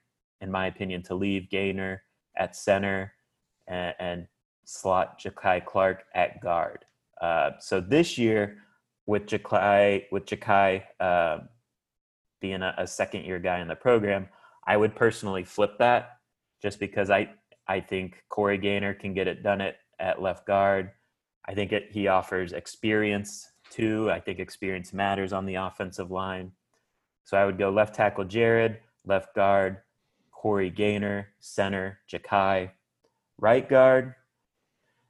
in 0.44 0.52
my 0.52 0.68
opinion, 0.68 1.02
to 1.02 1.16
leave 1.16 1.50
Gaynor 1.50 2.04
at 2.38 2.56
center 2.56 3.14
and, 3.66 3.96
and 3.98 4.28
slot 4.66 5.20
Jakai 5.20 5.66
Clark 5.66 6.04
at 6.14 6.42
guard. 6.42 6.86
Uh, 7.22 7.52
so 7.60 7.80
this 7.80 8.18
year, 8.18 8.58
with 9.06 9.26
Jakai, 9.26 10.04
with 10.12 10.26
Jakai 10.26 10.84
uh, 11.00 11.40
being 12.42 12.62
a, 12.62 12.76
a 12.78 12.86
second 12.86 13.24
year 13.24 13.40
guy 13.40 13.60
in 13.60 13.70
the 13.70 13.76
program, 13.76 14.28
I 14.68 14.76
would 14.76 14.96
personally 14.96 15.46
flip 15.46 15.78
that 15.80 16.18
just 16.62 16.78
because 16.80 17.10
I 17.10 17.30
I 17.68 17.80
think 17.80 18.22
Corey 18.28 18.58
Gaynor 18.58 18.94
can 18.94 19.14
get 19.14 19.28
it 19.28 19.44
done 19.44 19.62
at, 19.62 19.78
at 20.00 20.22
left 20.22 20.46
guard. 20.46 20.92
I 21.46 21.54
think 21.54 21.72
it, 21.72 21.88
he 21.92 22.08
offers 22.08 22.52
experience 22.52 23.50
too. 23.70 24.12
I 24.12 24.20
think 24.20 24.40
experience 24.40 24.92
matters 24.92 25.32
on 25.32 25.46
the 25.46 25.56
offensive 25.56 26.12
line. 26.12 26.52
So 27.24 27.38
I 27.38 27.46
would 27.46 27.58
go 27.58 27.70
left 27.70 27.96
tackle 27.96 28.26
Jared, 28.26 28.80
left 29.06 29.34
guard 29.34 29.78
Corey 30.44 30.70
Gaynor, 30.70 31.30
center 31.40 32.02
Jakai, 32.12 32.72
right 33.38 33.70
guard. 33.70 34.14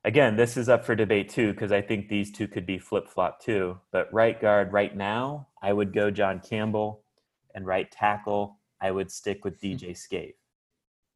Again, 0.06 0.36
this 0.36 0.58
is 0.58 0.70
up 0.70 0.86
for 0.86 0.94
debate 0.94 1.28
too 1.28 1.54
because 1.54 1.72
I 1.72 1.82
think 1.82 2.08
these 2.08 2.32
two 2.32 2.48
could 2.48 2.68
be 2.68 2.78
flip 2.78 3.08
flop 3.08 3.42
too. 3.42 3.80
But 3.92 4.14
right 4.14 4.40
guard 4.40 4.72
right 4.72 4.96
now, 4.96 5.48
I 5.60 5.74
would 5.74 5.92
go 5.92 6.12
John 6.12 6.40
Campbell, 6.40 7.02
and 7.56 7.66
right 7.66 7.92
tackle 7.92 8.60
I 8.80 8.92
would 8.92 9.10
stick 9.10 9.44
with 9.44 9.60
hmm. 9.60 9.70
DJ 9.70 9.98
Scaife. 9.98 10.36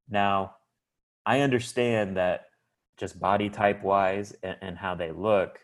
Now, 0.09 0.55
I 1.23 1.41
understand 1.41 2.17
that 2.17 2.45
just 2.97 3.19
body 3.19 3.51
type 3.51 3.83
wise 3.83 4.35
and, 4.41 4.57
and, 4.61 4.77
how 4.79 4.95
they 4.95 5.11
look, 5.11 5.59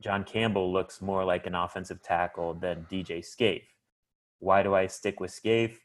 John 0.00 0.24
Campbell 0.24 0.70
looks 0.70 1.00
more 1.00 1.24
like 1.24 1.46
an 1.46 1.54
offensive 1.54 2.02
tackle 2.02 2.52
than 2.52 2.86
DJ 2.90 3.24
Scaife. 3.24 3.74
Why 4.38 4.62
do 4.62 4.74
I 4.74 4.86
stick 4.86 5.18
with 5.18 5.30
Scaife? 5.30 5.80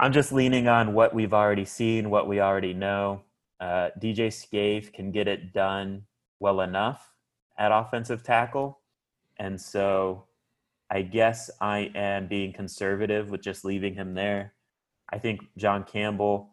I'm 0.00 0.12
just 0.12 0.32
leaning 0.32 0.66
on 0.66 0.94
what 0.94 1.12
we've 1.12 1.34
already 1.34 1.66
seen, 1.66 2.08
what 2.08 2.26
we 2.26 2.40
already 2.40 2.72
know. 2.72 3.20
Uh, 3.60 3.90
DJ 4.00 4.32
Scaife 4.32 4.90
can 4.94 5.12
get 5.12 5.28
it 5.28 5.52
done 5.52 6.04
well 6.38 6.62
enough 6.62 7.12
at 7.58 7.70
offensive 7.70 8.22
tackle. 8.22 8.80
And 9.38 9.60
so 9.60 10.24
I 10.90 11.02
guess 11.02 11.50
I 11.60 11.90
am 11.94 12.28
being 12.28 12.54
conservative 12.54 13.28
with 13.28 13.42
just 13.42 13.62
leaving 13.62 13.92
him 13.92 14.14
there. 14.14 14.54
I 15.12 15.18
think 15.18 15.42
John 15.58 15.84
Campbell, 15.84 16.48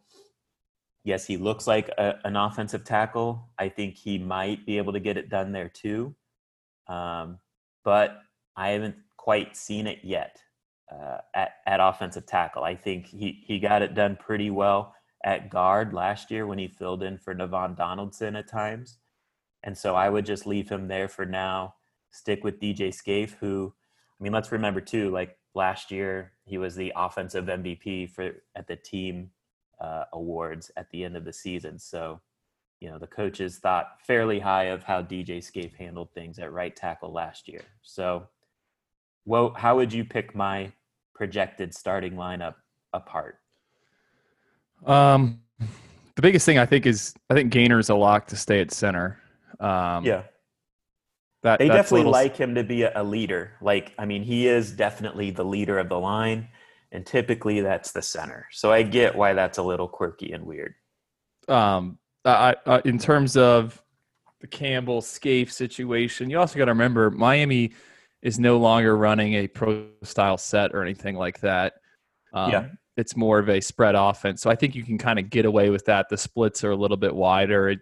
yes, 1.05 1.25
he 1.25 1.37
looks 1.37 1.67
like 1.67 1.87
a, 1.97 2.15
an 2.25 2.35
offensive 2.35 2.83
tackle. 2.83 3.47
I 3.57 3.69
think 3.69 3.95
he 3.95 4.17
might 4.17 4.65
be 4.65 4.77
able 4.77 4.91
to 4.91 4.99
get 4.99 5.15
it 5.15 5.29
done 5.29 5.53
there 5.53 5.69
too. 5.69 6.13
Um, 6.87 7.39
but 7.85 8.19
I 8.57 8.71
haven't 8.71 8.97
quite 9.15 9.55
seen 9.55 9.87
it 9.87 9.99
yet 10.03 10.41
uh, 10.91 11.17
at, 11.33 11.55
at 11.65 11.79
offensive 11.79 12.25
tackle. 12.25 12.63
I 12.63 12.75
think 12.75 13.07
he, 13.07 13.43
he 13.45 13.59
got 13.59 13.81
it 13.81 13.93
done 13.93 14.15
pretty 14.15 14.49
well 14.49 14.93
at 15.23 15.49
guard 15.49 15.93
last 15.93 16.31
year 16.31 16.45
when 16.45 16.57
he 16.57 16.67
filled 16.67 17.03
in 17.03 17.17
for 17.17 17.35
Navaughn 17.35 17.75
Donaldson 17.75 18.35
at 18.35 18.47
times. 18.47 18.97
And 19.63 19.77
so 19.77 19.95
I 19.95 20.09
would 20.09 20.25
just 20.25 20.45
leave 20.45 20.69
him 20.69 20.87
there 20.87 21.07
for 21.07 21.25
now, 21.25 21.75
stick 22.11 22.43
with 22.43 22.59
DJ 22.59 22.93
Scaife, 22.93 23.35
who, 23.39 23.73
I 24.19 24.23
mean, 24.23 24.31
let's 24.31 24.51
remember 24.51 24.79
too, 24.79 25.09
like 25.09 25.37
last 25.53 25.91
year, 25.91 26.33
he 26.45 26.57
was 26.57 26.75
the 26.75 26.93
offensive 26.95 27.45
MVP 27.45 28.11
for 28.11 28.35
at 28.55 28.67
the 28.67 28.75
team 28.75 29.31
uh, 29.81 30.05
awards 30.13 30.71
at 30.77 30.89
the 30.91 31.03
end 31.03 31.17
of 31.17 31.25
the 31.25 31.33
season. 31.33 31.79
So, 31.79 32.21
you 32.79 32.89
know, 32.89 32.99
the 32.99 33.07
coaches 33.07 33.57
thought 33.57 33.97
fairly 34.05 34.39
high 34.39 34.65
of 34.65 34.83
how 34.83 35.01
DJ 35.01 35.43
Scaife 35.43 35.73
handled 35.73 36.13
things 36.13 36.39
at 36.39 36.53
right 36.53 36.75
tackle 36.75 37.11
last 37.11 37.47
year. 37.47 37.63
So, 37.81 38.27
well, 39.27 39.53
how 39.55 39.75
would 39.75 39.93
you 39.93 40.05
pick 40.05 40.33
my 40.33 40.71
projected 41.13 41.75
starting 41.75 42.13
lineup 42.13 42.55
apart? 42.93 43.37
Um, 44.85 45.41
the 46.15 46.21
biggest 46.21 46.45
thing 46.45 46.57
I 46.57 46.65
think 46.65 46.85
is 46.85 47.13
I 47.29 47.33
think 47.33 47.51
Gaynor's 47.51 47.89
a 47.89 47.95
lock 47.95 48.27
to 48.27 48.37
stay 48.37 48.61
at 48.61 48.71
center. 48.71 49.19
Um, 49.59 50.05
yeah, 50.05 50.23
that 51.43 51.59
they 51.59 51.67
definitely 51.67 51.99
little... 51.99 52.13
like 52.13 52.37
him 52.37 52.55
to 52.55 52.63
be 52.63 52.83
a, 52.83 53.03
leader. 53.03 53.51
Like, 53.61 53.93
I 53.99 54.05
mean, 54.05 54.23
he 54.23 54.47
is 54.47 54.71
definitely 54.71 55.31
the 55.31 55.43
leader 55.43 55.77
of 55.77 55.89
the 55.89 55.99
line, 55.99 56.47
and 56.93 57.05
typically 57.05 57.59
that's 57.59 57.91
the 57.91 58.01
center. 58.01 58.47
So 58.51 58.71
I 58.71 58.83
get 58.83 59.13
why 59.13 59.33
that's 59.33 59.57
a 59.57 59.63
little 59.63 59.89
quirky 59.89 60.31
and 60.31 60.45
weird. 60.45 60.73
Um, 61.49 61.97
I, 62.23 62.55
I 62.65 62.81
in 62.85 62.97
terms 62.97 63.35
of 63.35 63.83
the 64.39 64.47
Campbell 64.47 65.01
Scaife 65.01 65.51
situation, 65.51 66.29
you 66.29 66.39
also 66.39 66.57
got 66.57 66.65
to 66.65 66.71
remember 66.71 67.11
Miami 67.11 67.73
is 68.21 68.39
no 68.39 68.57
longer 68.57 68.97
running 68.97 69.35
a 69.35 69.47
pro 69.47 69.87
style 70.03 70.37
set 70.37 70.73
or 70.73 70.81
anything 70.81 71.15
like 71.15 71.39
that. 71.41 71.73
Um, 72.33 72.51
yeah. 72.51 72.67
It's 72.97 73.15
more 73.15 73.37
of 73.37 73.47
a 73.47 73.61
spread 73.61 73.93
offense. 73.95 74.41
So 74.41 74.49
I 74.49 74.55
think 74.55 74.73
you 74.73 74.83
can 74.83 74.97
kind 74.97 75.19
of 75.19 75.29
get 75.29 75.45
away 75.45 75.69
with 75.69 75.85
that. 75.85 76.09
The 76.09 76.17
splits 76.17 76.63
are 76.63 76.71
a 76.71 76.75
little 76.75 76.97
bit 76.97 77.13
wider. 77.13 77.69
It, 77.69 77.79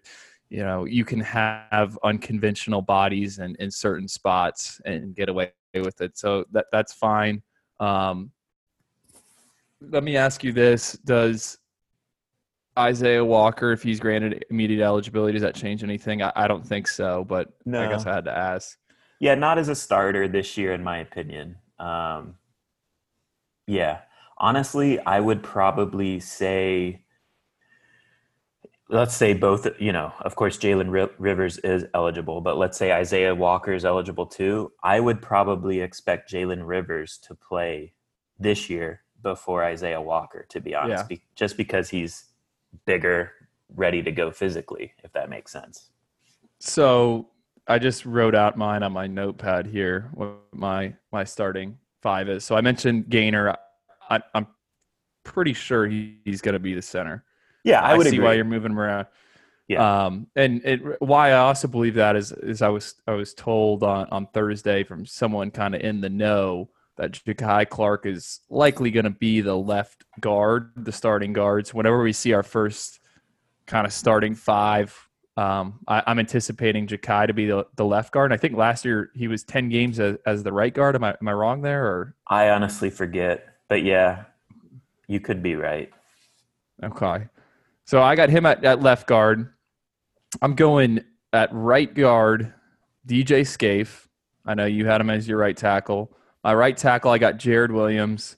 you 0.50 0.64
know, 0.64 0.84
you 0.84 1.06
can 1.06 1.22
have 1.22 1.98
unconventional 2.04 2.82
bodies 2.82 3.40
in, 3.40 3.56
in 3.60 3.72
certain 3.72 4.08
spots 4.08 4.82
and 4.86 5.16
get 5.16 5.30
away 5.30 5.54
with 5.74 6.02
it. 6.02 6.18
So 6.18 6.46
that 6.52 6.66
that's 6.72 6.94
fine. 6.94 7.42
Um, 7.80 8.32
let 9.82 10.04
me 10.04 10.18
ask 10.18 10.44
you 10.44 10.52
this: 10.52 10.94
Does 11.06 11.58
Isaiah 12.78 13.24
Walker, 13.24 13.72
if 13.72 13.84
he's 13.84 14.00
granted 14.00 14.46
immediate 14.50 14.84
eligibility, 14.84 15.34
does 15.34 15.42
that 15.42 15.56
change 15.56 15.84
anything? 15.84 16.22
I, 16.22 16.32
I 16.36 16.48
don't 16.48 16.66
think 16.66 16.88
so, 16.88 17.24
but 17.24 17.54
no. 17.66 17.82
I 17.82 17.90
guess 17.90 18.06
I 18.06 18.16
had 18.16 18.26
to 18.26 18.38
ask. 18.38 18.78
Yeah, 19.26 19.34
not 19.34 19.58
as 19.58 19.70
a 19.70 19.76
starter 19.76 20.28
this 20.28 20.56
year, 20.56 20.72
in 20.72 20.84
my 20.84 21.00
opinion. 21.00 21.56
Um, 21.80 22.36
yeah, 23.66 24.02
honestly, 24.38 25.00
I 25.00 25.20
would 25.20 25.42
probably 25.42 26.20
say, 26.20 27.02
let's 28.88 29.16
say 29.16 29.34
both. 29.34 29.68
You 29.82 29.94
know, 29.94 30.14
of 30.22 30.36
course, 30.36 30.60
Jalen 30.60 31.10
Rivers 31.18 31.58
is 31.58 31.86
eligible, 31.96 32.40
but 32.40 32.60
let's 32.60 32.78
say 32.78 32.92
Isaiah 32.92 33.34
Walker 33.34 33.74
is 33.74 33.84
eligible 33.84 34.28
too. 34.28 34.72
I 34.84 35.00
would 35.00 35.24
probably 35.24 35.82
expect 35.82 36.32
Jalen 36.32 36.62
Rivers 36.64 37.18
to 37.24 37.34
play 37.34 37.94
this 38.38 38.70
year 38.70 39.02
before 39.24 39.64
Isaiah 39.64 40.02
Walker, 40.02 40.46
to 40.50 40.62
be 40.62 40.76
honest, 40.76 41.06
yeah. 41.10 41.18
be- 41.18 41.24
just 41.36 41.58
because 41.58 41.90
he's 41.90 42.26
bigger, 42.86 43.32
ready 43.74 44.04
to 44.04 44.12
go 44.12 44.30
physically, 44.30 44.94
if 45.04 45.12
that 45.14 45.32
makes 45.32 45.52
sense. 45.52 45.90
So 46.60 47.30
I 47.68 47.80
just 47.80 48.06
wrote 48.06 48.36
out 48.36 48.58
mine 48.58 48.84
on 48.84 48.92
my 48.92 49.08
notepad 49.08 49.68
here. 49.68 50.12
What 50.14 50.38
my 50.54 50.94
my 51.12 51.24
starting 51.24 51.78
five 52.02 52.30
is. 52.30 52.44
So 52.44 52.56
I 52.56 52.62
mentioned 52.62 53.10
Gaynor. 53.10 53.56
I, 54.10 54.22
am 54.36 54.48
pretty 55.24 55.54
sure 55.54 55.88
he, 55.88 56.20
he's 56.24 56.42
going 56.42 56.54
to 56.54 56.60
be 56.60 56.76
the 56.76 56.82
center. 56.82 57.24
Yeah, 57.64 57.82
I, 57.82 57.94
I 57.94 57.98
would 57.98 58.06
see 58.06 58.18
agree. 58.18 58.26
why 58.26 58.34
you're 58.34 58.46
moving 58.46 58.72
him 58.72 58.80
around. 58.80 59.08
Yeah. 59.68 60.06
Um, 60.06 60.28
and 60.36 60.64
it, 60.64 61.02
why 61.02 61.30
I 61.30 61.40
also 61.40 61.68
believe 61.68 61.96
that 61.96 62.16
is 62.16 62.32
is 62.32 62.62
I 62.62 62.70
was 62.70 62.96
I 63.08 63.14
was 63.14 63.34
told 63.34 63.84
on, 63.84 64.08
on 64.12 64.28
Thursday 64.28 64.84
from 64.84 65.06
someone 65.06 65.50
kind 65.50 65.74
of 65.74 65.82
in 65.82 66.02
the 66.02 66.10
know 66.10 66.70
that 66.98 67.12
Jakai 67.12 67.68
Clark 67.68 68.06
is 68.06 68.40
likely 68.50 68.92
going 68.92 69.06
to 69.06 69.10
be 69.10 69.42
the 69.42 69.56
left 69.56 70.06
guard, 70.20 70.72
the 70.76 70.92
starting 70.92 71.34
guards. 71.34 71.74
Whenever 71.74 72.02
we 72.02 72.14
see 72.14 72.34
our 72.34 72.44
first 72.44 73.00
kind 73.66 73.88
of 73.88 73.92
starting 73.92 74.36
five 74.36 74.96
um, 75.38 75.80
I, 75.88 76.02
am 76.08 76.20
anticipating 76.20 76.88
Jakai 76.88 77.28
to 77.28 77.34
be 77.34 77.46
the, 77.46 77.68
the, 77.76 77.86
left 77.86 78.14
guard. 78.14 78.32
I 78.32 78.38
think 78.38 78.56
last 78.56 78.86
year 78.86 79.10
he 79.14 79.28
was 79.28 79.44
10 79.44 79.68
games 79.68 80.00
as, 80.00 80.18
as, 80.26 80.44
the 80.44 80.54
right 80.54 80.74
guard. 80.74 80.96
Am 80.96 81.04
I, 81.04 81.16
am 81.20 81.28
I 81.28 81.34
wrong 81.34 81.62
there? 81.62 81.86
Or 81.86 82.16
I 82.28 82.50
honestly 82.50 82.90
forget, 82.90 83.46
but 83.68 83.84
yeah, 83.84 84.24
you 85.08 85.20
could 85.20 85.44
be 85.44 85.56
right. 85.56 85.92
Okay. 86.82 87.28
So 87.84 88.02
I 88.02 88.16
got 88.16 88.30
him 88.30 88.46
at, 88.46 88.64
at 88.64 88.82
left 88.82 89.08
guard. 89.08 89.52
I'm 90.42 90.56
going 90.56 91.04
at 91.34 91.50
right 91.52 91.94
guard, 91.94 92.54
DJ 93.06 93.46
Scaife. 93.46 94.08
I 94.46 94.54
know 94.54 94.66
you 94.66 94.86
had 94.86 95.02
him 95.02 95.10
as 95.10 95.28
your 95.28 95.38
right 95.38 95.56
tackle. 95.56 96.16
My 96.46 96.54
right 96.54 96.78
tackle, 96.78 97.12
I 97.12 97.18
got 97.18 97.38
Jared 97.38 97.72
Williams. 97.74 98.38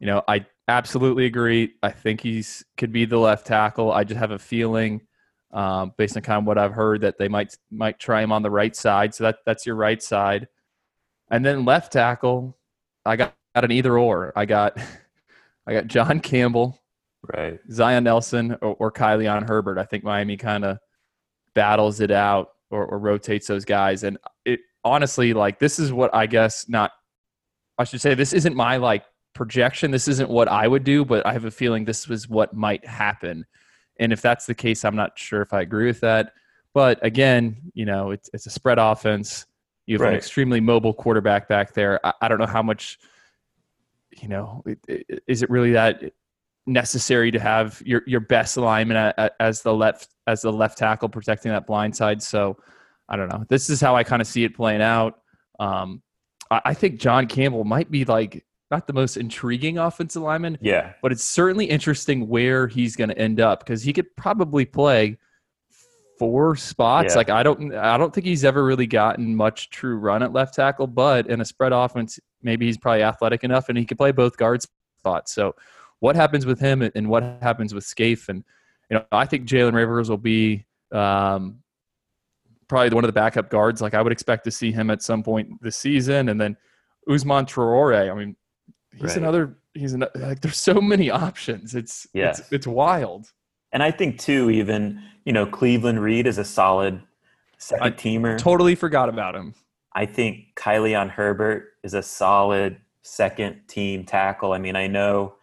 You 0.00 0.08
know, 0.08 0.22
I 0.26 0.46
absolutely 0.66 1.26
agree. 1.26 1.74
I 1.82 1.90
think 1.90 2.22
he's 2.22 2.64
could 2.76 2.92
be 2.92 3.04
the 3.04 3.18
left 3.18 3.46
tackle. 3.46 3.92
I 3.92 4.02
just 4.02 4.18
have 4.18 4.32
a 4.32 4.38
feeling– 4.40 5.02
um, 5.54 5.92
based 5.96 6.16
on 6.16 6.22
kind 6.22 6.40
of 6.40 6.46
what 6.46 6.58
I've 6.58 6.72
heard 6.72 7.00
that 7.02 7.16
they 7.16 7.28
might 7.28 7.56
might 7.70 7.98
try 7.98 8.22
him 8.22 8.32
on 8.32 8.42
the 8.42 8.50
right 8.50 8.74
side. 8.74 9.14
So 9.14 9.24
that 9.24 9.38
that's 9.46 9.64
your 9.64 9.76
right 9.76 10.02
side, 10.02 10.48
and 11.30 11.46
then 11.46 11.64
left 11.64 11.92
tackle, 11.92 12.58
I 13.06 13.16
got, 13.16 13.34
got 13.54 13.64
an 13.64 13.70
either 13.70 13.96
or. 13.96 14.32
I 14.36 14.44
got 14.44 14.76
I 15.66 15.72
got 15.72 15.86
John 15.86 16.20
Campbell, 16.20 16.78
right, 17.34 17.60
Zion 17.70 18.04
Nelson, 18.04 18.56
or, 18.60 18.74
or 18.78 18.90
Kai-Leon 18.90 19.44
Herbert. 19.44 19.78
I 19.78 19.84
think 19.84 20.04
Miami 20.04 20.36
kind 20.36 20.64
of 20.64 20.78
battles 21.54 22.00
it 22.00 22.10
out 22.10 22.48
or, 22.70 22.84
or 22.84 22.98
rotates 22.98 23.46
those 23.46 23.64
guys, 23.64 24.02
and 24.02 24.18
it 24.44 24.60
honestly 24.82 25.32
like 25.32 25.60
this 25.60 25.78
is 25.78 25.92
what 25.92 26.12
I 26.14 26.26
guess 26.26 26.68
not. 26.68 26.90
I 27.78 27.84
should 27.84 28.00
say 28.00 28.14
this 28.14 28.32
isn't 28.32 28.56
my 28.56 28.76
like 28.76 29.04
projection. 29.34 29.92
This 29.92 30.08
isn't 30.08 30.28
what 30.28 30.48
I 30.48 30.66
would 30.66 30.84
do, 30.84 31.04
but 31.04 31.24
I 31.24 31.32
have 31.32 31.44
a 31.44 31.50
feeling 31.50 31.84
this 31.84 32.08
was 32.08 32.28
what 32.28 32.54
might 32.54 32.84
happen 32.84 33.46
and 33.98 34.12
if 34.12 34.20
that's 34.22 34.46
the 34.46 34.54
case, 34.54 34.84
I'm 34.84 34.96
not 34.96 35.18
sure 35.18 35.42
if 35.42 35.52
I 35.52 35.60
agree 35.60 35.86
with 35.86 36.00
that. 36.00 36.32
But 36.72 37.04
again, 37.04 37.56
you 37.74 37.84
know, 37.84 38.10
it's, 38.10 38.28
it's 38.34 38.46
a 38.46 38.50
spread 38.50 38.78
offense. 38.78 39.46
You 39.86 39.94
have 39.94 40.00
right. 40.02 40.10
an 40.10 40.16
extremely 40.16 40.60
mobile 40.60 40.94
quarterback 40.94 41.48
back 41.48 41.72
there. 41.72 42.04
I, 42.04 42.12
I, 42.22 42.28
don't 42.28 42.38
know 42.38 42.46
how 42.46 42.62
much, 42.62 42.98
you 44.20 44.28
know, 44.28 44.62
it, 44.66 44.78
it, 44.88 45.22
is 45.28 45.42
it 45.42 45.50
really 45.50 45.72
that 45.72 46.02
necessary 46.66 47.30
to 47.30 47.38
have 47.38 47.82
your 47.84 48.02
your 48.06 48.20
best 48.20 48.56
alignment 48.56 49.14
as 49.38 49.60
the 49.60 49.74
left 49.74 50.08
as 50.26 50.42
the 50.42 50.52
left 50.52 50.78
tackle 50.78 51.08
protecting 51.08 51.52
that 51.52 51.66
blind 51.66 51.94
side. 51.94 52.22
So 52.22 52.56
I 53.08 53.16
don't 53.16 53.28
know. 53.28 53.44
This 53.48 53.68
is 53.70 53.80
how 53.80 53.94
I 53.96 54.02
kind 54.02 54.22
of 54.22 54.28
see 54.28 54.44
it 54.44 54.56
playing 54.56 54.82
out. 54.82 55.20
Um, 55.60 56.02
I, 56.50 56.60
I 56.66 56.74
think 56.74 56.98
John 56.98 57.26
Campbell 57.26 57.64
might 57.64 57.90
be 57.90 58.04
like 58.04 58.44
not 58.70 58.86
the 58.86 58.92
most 58.92 59.16
intriguing 59.16 59.78
offensive 59.78 60.22
lineman. 60.22 60.58
Yeah. 60.60 60.92
But 61.02 61.12
it's 61.12 61.24
certainly 61.24 61.66
interesting 61.66 62.28
where 62.28 62.66
he's 62.66 62.96
going 62.96 63.10
to 63.10 63.18
end 63.18 63.40
up 63.40 63.60
because 63.60 63.82
he 63.82 63.92
could 63.92 64.14
probably 64.16 64.64
play 64.64 65.18
four 66.18 66.56
spots. 66.56 67.12
Yeah. 67.12 67.18
Like 67.18 67.30
I 67.30 67.42
don't 67.42 67.74
I 67.74 67.96
don't 67.96 68.14
think 68.14 68.26
he's 68.26 68.44
ever 68.44 68.64
really 68.64 68.86
gotten 68.86 69.34
much 69.34 69.70
true 69.70 69.96
run 69.96 70.22
at 70.22 70.32
left 70.32 70.54
tackle, 70.54 70.86
but 70.86 71.28
in 71.28 71.40
a 71.40 71.44
spread 71.44 71.72
offense, 71.72 72.18
maybe 72.42 72.66
he's 72.66 72.78
probably 72.78 73.02
athletic 73.02 73.44
enough 73.44 73.68
and 73.68 73.78
he 73.78 73.84
could 73.84 73.98
play 73.98 74.12
both 74.12 74.36
guard 74.36 74.62
spots. 74.98 75.34
So 75.34 75.54
what 76.00 76.16
happens 76.16 76.46
with 76.46 76.60
him 76.60 76.82
and 76.82 77.08
what 77.08 77.22
happens 77.42 77.74
with 77.74 77.84
Scaife 77.84 78.28
and 78.28 78.44
you 78.90 78.96
know 78.96 79.04
I 79.12 79.26
think 79.26 79.46
Jalen 79.46 79.74
Rivers 79.74 80.10
will 80.10 80.18
be 80.18 80.64
um, 80.92 81.60
probably 82.68 82.94
one 82.94 83.04
of 83.04 83.08
the 83.08 83.12
backup 83.12 83.50
guards. 83.50 83.80
Like 83.80 83.94
I 83.94 84.02
would 84.02 84.12
expect 84.12 84.44
to 84.44 84.50
see 84.50 84.72
him 84.72 84.90
at 84.90 85.02
some 85.02 85.22
point 85.22 85.62
this 85.62 85.76
season, 85.76 86.28
and 86.28 86.40
then 86.40 86.56
Usman 87.08 87.46
Traore. 87.46 88.10
I 88.10 88.14
mean, 88.14 88.36
he's 88.94 89.10
right. 89.10 89.16
another. 89.16 89.56
He's 89.74 89.92
an, 89.92 90.04
like 90.14 90.40
there's 90.40 90.58
so 90.58 90.80
many 90.80 91.10
options. 91.10 91.74
It's 91.74 92.06
yes. 92.12 92.40
it's 92.40 92.52
it's 92.52 92.66
wild. 92.66 93.32
And 93.72 93.82
I 93.82 93.90
think 93.90 94.18
too, 94.18 94.50
even 94.50 95.02
you 95.24 95.32
know, 95.32 95.46
Cleveland 95.46 96.00
Reed 96.00 96.26
is 96.26 96.38
a 96.38 96.44
solid 96.44 97.02
second 97.58 97.86
I 97.86 97.90
teamer. 97.90 98.38
Totally 98.38 98.74
forgot 98.74 99.08
about 99.08 99.34
him. 99.34 99.54
I 99.94 100.06
think 100.06 100.54
Kai-Leon 100.56 101.08
Herbert 101.08 101.74
is 101.82 101.94
a 101.94 102.02
solid 102.02 102.78
second 103.02 103.60
team 103.68 104.04
tackle. 104.04 104.52
I 104.52 104.58
mean, 104.58 104.76
I 104.76 104.86
know 104.86 105.36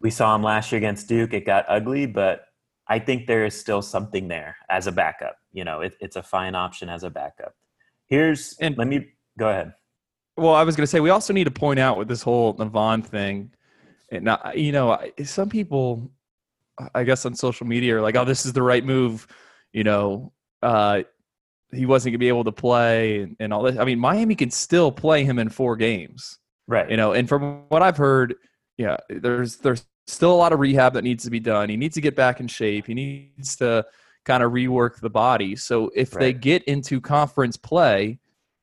we 0.00 0.10
saw 0.10 0.34
him 0.34 0.42
last 0.42 0.72
year 0.72 0.78
against 0.78 1.08
Duke. 1.08 1.32
It 1.32 1.46
got 1.46 1.64
ugly, 1.68 2.06
but 2.06 2.46
I 2.88 2.98
think 2.98 3.26
there 3.26 3.44
is 3.44 3.58
still 3.58 3.82
something 3.82 4.28
there 4.28 4.56
as 4.68 4.86
a 4.86 4.92
backup. 4.92 5.36
You 5.52 5.64
know, 5.64 5.80
it, 5.80 5.96
it's 6.00 6.16
a 6.16 6.22
fine 6.22 6.54
option 6.54 6.88
as 6.88 7.02
a 7.02 7.10
backup. 7.10 7.54
Here's 8.06 8.56
and 8.60 8.76
let 8.76 8.86
me 8.86 9.08
go 9.38 9.48
ahead. 9.48 9.72
Well, 10.36 10.54
I 10.54 10.64
was 10.64 10.76
going 10.76 10.82
to 10.82 10.90
say 10.90 11.00
we 11.00 11.10
also 11.10 11.32
need 11.32 11.44
to 11.44 11.50
point 11.50 11.78
out 11.78 11.96
with 11.96 12.08
this 12.08 12.22
whole 12.22 12.54
Navaughn 12.54 13.04
thing. 13.04 13.52
And 14.10 14.24
now, 14.26 14.52
you 14.54 14.72
know, 14.72 14.98
some 15.24 15.48
people, 15.48 16.10
I 16.94 17.04
guess, 17.04 17.24
on 17.26 17.34
social 17.34 17.66
media 17.66 17.96
are 17.96 18.00
like, 18.00 18.16
"Oh, 18.16 18.24
this 18.24 18.46
is 18.46 18.52
the 18.52 18.62
right 18.62 18.84
move." 18.84 19.26
You 19.72 19.84
know, 19.84 20.32
uh, 20.62 21.02
he 21.72 21.86
wasn't 21.86 22.12
going 22.12 22.18
to 22.18 22.18
be 22.18 22.28
able 22.28 22.44
to 22.44 22.52
play 22.52 23.22
and, 23.22 23.36
and 23.40 23.52
all 23.52 23.62
this. 23.62 23.78
I 23.78 23.84
mean, 23.84 23.98
Miami 23.98 24.34
can 24.34 24.50
still 24.50 24.92
play 24.92 25.24
him 25.24 25.38
in 25.38 25.48
four 25.48 25.76
games, 25.76 26.38
right? 26.68 26.88
You 26.88 26.96
know, 26.96 27.12
and 27.12 27.28
from 27.28 27.64
what 27.68 27.82
I've 27.82 27.96
heard, 27.96 28.34
yeah, 28.76 28.96
there's 29.08 29.56
there's 29.56 29.84
still 30.06 30.32
a 30.32 30.36
lot 30.36 30.52
of 30.52 30.60
rehab 30.60 30.92
that 30.94 31.02
needs 31.02 31.24
to 31.24 31.30
be 31.30 31.40
done. 31.40 31.68
He 31.68 31.76
needs 31.76 31.94
to 31.94 32.00
get 32.00 32.14
back 32.14 32.40
in 32.40 32.46
shape. 32.46 32.86
He 32.86 32.94
needs 32.94 33.56
to 33.56 33.84
kind 34.24 34.42
of 34.42 34.52
rework 34.52 35.00
the 35.00 35.10
body. 35.10 35.56
So 35.56 35.90
if 35.94 36.14
right. 36.14 36.20
they 36.20 36.32
get 36.32 36.62
into 36.64 37.00
conference 37.00 37.56
play 37.56 38.18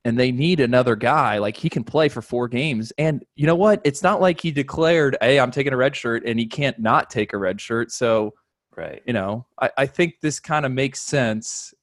and 0.06 0.20
they 0.20 0.32
need 0.32 0.60
another 0.60 0.96
guy, 0.96 1.38
like 1.38 1.56
he 1.56 1.70
can 1.70 1.84
play 1.84 2.10
for 2.10 2.22
four 2.22 2.48
games. 2.48 2.92
And 2.98 3.24
you 3.36 3.48
know 3.48 3.56
what? 3.56 3.82
It's 3.84 4.04
not 4.04 4.20
like 4.20 4.42
he 4.42 4.52
declared, 4.52 5.18
"Hey, 5.22 5.40
I'm 5.40 5.52
taking 5.52 5.74
a 5.74 5.78
red 5.78 5.96
shirt," 5.96 6.24
and 6.26 6.40
he 6.40 6.46
can't 6.46 6.78
not 6.80 7.10
take 7.10 7.34
a 7.34 7.38
red 7.38 7.62
shirt. 7.62 7.92
So, 7.92 8.34
right, 8.76 9.02
you 9.06 9.14
know, 9.14 9.46
I, 9.62 9.70
I 9.78 9.86
think 9.86 10.16
this 10.22 10.40
kind 10.40 10.66
of 10.66 10.72
makes 10.72 11.02
sense. 11.02 11.74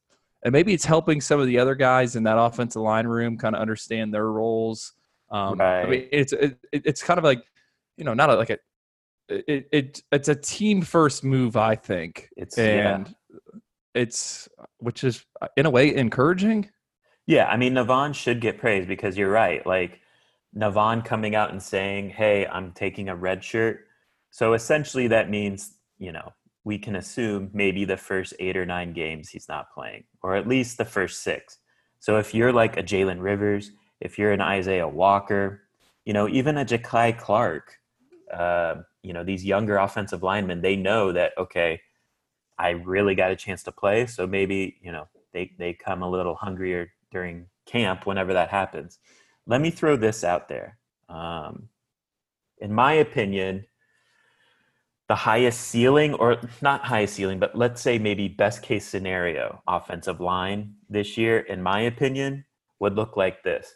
And 0.43 0.53
maybe 0.53 0.73
it's 0.73 0.85
helping 0.85 1.21
some 1.21 1.39
of 1.39 1.47
the 1.47 1.59
other 1.59 1.75
guys 1.75 2.17
in 2.17 2.23
that 2.25 2.39
offensive 2.39 2.81
line 2.81 3.07
room 3.07 3.37
kind 3.37 3.55
of 3.55 3.61
understand 3.61 4.13
their 4.13 4.27
roles. 4.27 4.95
Um, 5.31 5.59
right. 5.59 5.83
I 5.83 5.87
mean, 5.87 6.09
it's 6.13 6.33
it, 6.33 6.59
it's 6.73 7.03
kind 7.03 7.19
of 7.19 7.25
like, 7.25 7.43
you 7.97 8.05
know, 8.05 8.15
not 8.15 8.31
a, 8.31 8.35
like 8.37 8.51
a 8.51 8.59
it, 9.29 9.69
it 9.73 10.03
it's 10.11 10.29
a 10.29 10.35
team 10.35 10.83
first 10.83 11.25
move, 11.25 11.57
I 11.57 11.77
think. 11.77 12.29
It's 12.37 12.59
and 12.59 13.09
yeah. 13.09 13.61
it's 13.95 14.49
which 14.79 15.05
is 15.05 15.25
in 15.57 15.67
a 15.67 15.71
way 15.71 15.95
encouraging. 15.95 16.71
Yeah, 17.31 17.47
I 17.47 17.57
mean 17.57 17.75
Navaughn 17.75 18.13
should 18.13 18.41
get 18.41 18.59
praise 18.59 18.87
because 18.87 19.17
you're 19.17 19.31
right. 19.31 19.65
Like 19.65 20.01
Navaughn 20.57 21.05
coming 21.05 21.37
out 21.37 21.53
and 21.53 21.63
saying, 21.63 22.11
"Hey, 22.11 22.45
I'm 22.45 22.73
taking 22.73 23.09
a 23.09 23.15
red 23.15 23.45
shirt." 23.45 23.87
So 24.31 24.55
essentially, 24.55 25.07
that 25.07 25.31
means 25.31 25.75
you 26.01 26.11
know 26.11 26.33
we 26.65 26.77
can 26.77 26.97
assume 26.97 27.49
maybe 27.53 27.85
the 27.85 27.97
first 27.97 28.35
eight 28.41 28.57
or 28.57 28.67
nine 28.67 28.93
games 28.93 29.29
he's 29.29 29.49
not 29.49 29.73
playing, 29.73 30.03
or 30.25 30.35
at 30.35 30.49
least 30.49 30.77
the 30.77 30.85
first 30.85 31.23
six. 31.23 31.59
So 32.01 32.19
if 32.19 32.35
you're 32.35 32.53
like 32.53 32.77
a 32.77 32.83
Jalen 32.83 33.23
Rivers, 33.23 33.71
if 34.01 34.19
you're 34.19 34.33
an 34.33 34.41
Isaiah 34.41 34.89
Walker, 34.89 35.63
you 36.05 36.13
know, 36.13 36.29
even 36.29 36.59
a 36.59 36.65
Jakai 36.65 37.17
Clark, 37.17 37.79
uh, 38.35 38.83
you 39.05 39.13
know 39.13 39.23
these 39.23 39.45
younger 39.45 39.77
offensive 39.77 40.25
linemen 40.25 40.63
they 40.63 40.75
know 40.77 41.13
that 41.13 41.33
okay 41.39 41.81
i 42.59 42.71
really 42.71 43.15
got 43.15 43.31
a 43.31 43.37
chance 43.37 43.63
to 43.63 43.73
play 43.73 44.07
so 44.07 44.27
maybe 44.27 44.77
you 44.83 44.93
know 44.93 45.09
they 45.33 45.53
they 45.59 45.73
come 45.73 46.03
a 46.03 46.11
little 46.11 46.35
hungrier 46.35 46.93
during 47.11 47.47
camp 47.67 48.07
whenever 48.07 48.33
that 48.33 48.49
happens 48.49 48.99
let 49.47 49.61
me 49.61 49.71
throw 49.71 49.97
this 49.97 50.25
out 50.25 50.49
there 50.49 50.79
um, 51.09 51.69
in 52.59 52.73
my 52.73 52.95
opinion 52.95 53.65
the 55.09 55.15
highest 55.15 55.61
ceiling 55.61 56.15
or 56.15 56.41
not 56.63 56.85
highest 56.85 57.15
ceiling 57.15 57.39
but 57.39 57.57
let's 57.57 57.81
say 57.81 57.99
maybe 57.99 58.29
best 58.29 58.63
case 58.63 58.87
scenario 58.87 59.63
offensive 59.67 60.21
line 60.21 60.75
this 60.89 61.17
year 61.17 61.41
in 61.41 61.63
my 61.63 61.81
opinion 61.81 62.45
would 62.79 62.97
look 62.97 63.17
like 63.17 63.43
this 63.43 63.75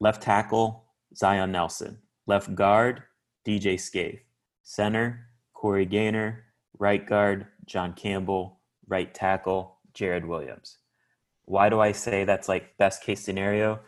left 0.00 0.22
tackle 0.22 0.84
zion 1.14 1.52
nelson 1.52 1.98
left 2.26 2.54
guard 2.54 3.02
DJ 3.46 3.78
Scaife. 3.78 4.20
Center, 4.62 5.28
Corey 5.52 5.84
Gaynor. 5.84 6.44
Right 6.78 7.06
guard, 7.06 7.46
John 7.66 7.92
Campbell. 7.92 8.60
Right 8.88 9.12
tackle, 9.14 9.78
Jared 9.92 10.26
Williams. 10.26 10.78
Why 11.46 11.68
do 11.68 11.80
I 11.80 11.92
say 11.92 12.24
that's 12.24 12.48
like 12.48 12.76
best 12.78 13.02
case 13.02 13.20
scenario? 13.20 13.80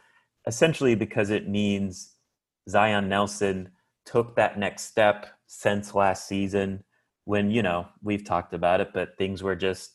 Essentially 0.47 0.95
because 0.95 1.31
it 1.31 1.49
means 1.49 2.15
Zion 2.69 3.09
Nelson 3.09 3.71
took 4.05 4.37
that 4.37 4.59
next 4.59 4.85
step 4.85 5.27
since 5.47 5.95
last 5.95 6.29
season 6.29 6.85
when, 7.25 7.51
you 7.51 7.63
know, 7.63 7.89
we've 8.03 8.25
talked 8.25 8.55
about 8.55 8.81
it, 8.81 8.91
but 8.95 9.19
things 9.19 9.43
were 9.43 9.57
just 9.57 9.93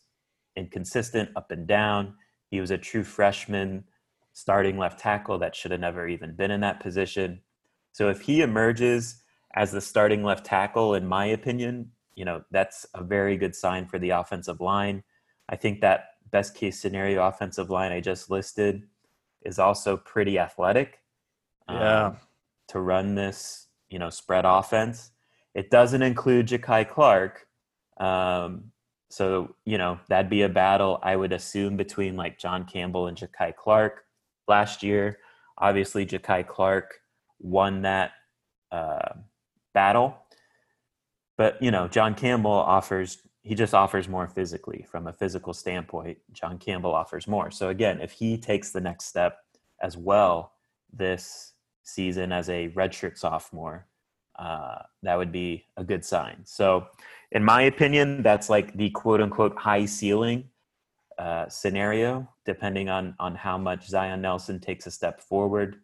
inconsistent 0.56 1.30
up 1.36 1.50
and 1.50 1.66
down. 1.66 2.14
He 2.50 2.60
was 2.60 2.70
a 2.70 2.78
true 2.78 3.04
freshman 3.04 3.84
starting 4.34 4.78
left 4.78 4.98
tackle 4.98 5.38
that 5.38 5.56
should 5.56 5.70
have 5.70 5.80
never 5.80 6.06
even 6.08 6.34
been 6.34 6.50
in 6.50 6.60
that 6.60 6.80
position. 6.80 7.40
So 7.92 8.08
if 8.08 8.22
he 8.22 8.42
emerges 8.42 9.22
as 9.54 9.72
the 9.72 9.80
starting 9.80 10.22
left 10.22 10.44
tackle, 10.44 10.94
in 10.94 11.06
my 11.06 11.26
opinion, 11.26 11.90
you 12.14 12.24
know, 12.24 12.42
that's 12.50 12.86
a 12.94 13.02
very 13.02 13.36
good 13.36 13.54
sign 13.54 13.86
for 13.86 13.98
the 13.98 14.10
offensive 14.10 14.60
line. 14.60 15.02
I 15.48 15.56
think 15.56 15.80
that 15.80 16.04
best 16.32 16.54
case 16.54 16.80
scenario 16.80 17.24
offensive 17.26 17.70
line 17.70 17.92
I 17.92 18.00
just 18.00 18.30
listed 18.30 18.82
is 19.42 19.58
also 19.58 19.96
pretty 19.96 20.38
athletic. 20.38 21.00
Yeah. 21.68 22.06
Um, 22.06 22.16
to 22.68 22.80
run 22.80 23.14
this, 23.14 23.68
you 23.90 23.98
know, 23.98 24.10
spread 24.10 24.44
offense. 24.44 25.10
It 25.54 25.70
doesn't 25.70 26.02
include 26.02 26.48
Jakai 26.48 26.88
Clark. 26.88 27.46
Um, 27.98 28.72
so, 29.10 29.54
you 29.66 29.76
know, 29.76 30.00
that'd 30.08 30.30
be 30.30 30.42
a 30.42 30.48
battle, 30.48 30.98
I 31.02 31.16
would 31.16 31.32
assume, 31.32 31.76
between 31.76 32.16
like 32.16 32.38
John 32.38 32.64
Campbell 32.64 33.08
and 33.08 33.16
Jakai 33.16 33.54
Clark. 33.54 34.04
Last 34.48 34.82
year, 34.82 35.18
obviously, 35.58 36.06
Jakai 36.06 36.46
Clark 36.46 37.00
won 37.38 37.82
that 37.82 38.12
uh, 38.70 39.12
battle. 39.74 40.16
But 41.36 41.62
you 41.62 41.70
know, 41.70 41.88
John 41.88 42.14
Campbell 42.14 42.50
offers 42.50 43.18
he 43.42 43.54
just 43.54 43.74
offers 43.74 44.08
more 44.08 44.28
physically 44.28 44.86
from 44.88 45.08
a 45.08 45.12
physical 45.12 45.52
standpoint. 45.52 46.18
John 46.32 46.58
Campbell 46.58 46.94
offers 46.94 47.26
more. 47.26 47.50
So 47.50 47.68
again, 47.68 48.00
if 48.00 48.12
he 48.12 48.38
takes 48.38 48.70
the 48.70 48.80
next 48.80 49.06
step 49.06 49.38
as 49.82 49.96
well 49.96 50.52
this 50.92 51.52
season 51.82 52.30
as 52.30 52.48
a 52.48 52.68
redshirt 52.70 53.18
sophomore, 53.18 53.86
uh, 54.38 54.78
that 55.02 55.16
would 55.16 55.32
be 55.32 55.66
a 55.76 55.84
good 55.84 56.04
sign. 56.04 56.40
So, 56.44 56.86
in 57.32 57.44
my 57.44 57.62
opinion, 57.62 58.22
that's 58.22 58.48
like 58.48 58.74
the 58.76 58.90
quote 58.90 59.20
unquote 59.20 59.56
high 59.58 59.84
ceiling 59.84 60.48
uh, 61.18 61.48
scenario, 61.48 62.28
depending 62.46 62.88
on 62.88 63.14
on 63.18 63.34
how 63.34 63.58
much 63.58 63.86
Zion 63.88 64.22
Nelson 64.22 64.58
takes 64.60 64.86
a 64.86 64.90
step 64.90 65.20
forward. 65.20 65.80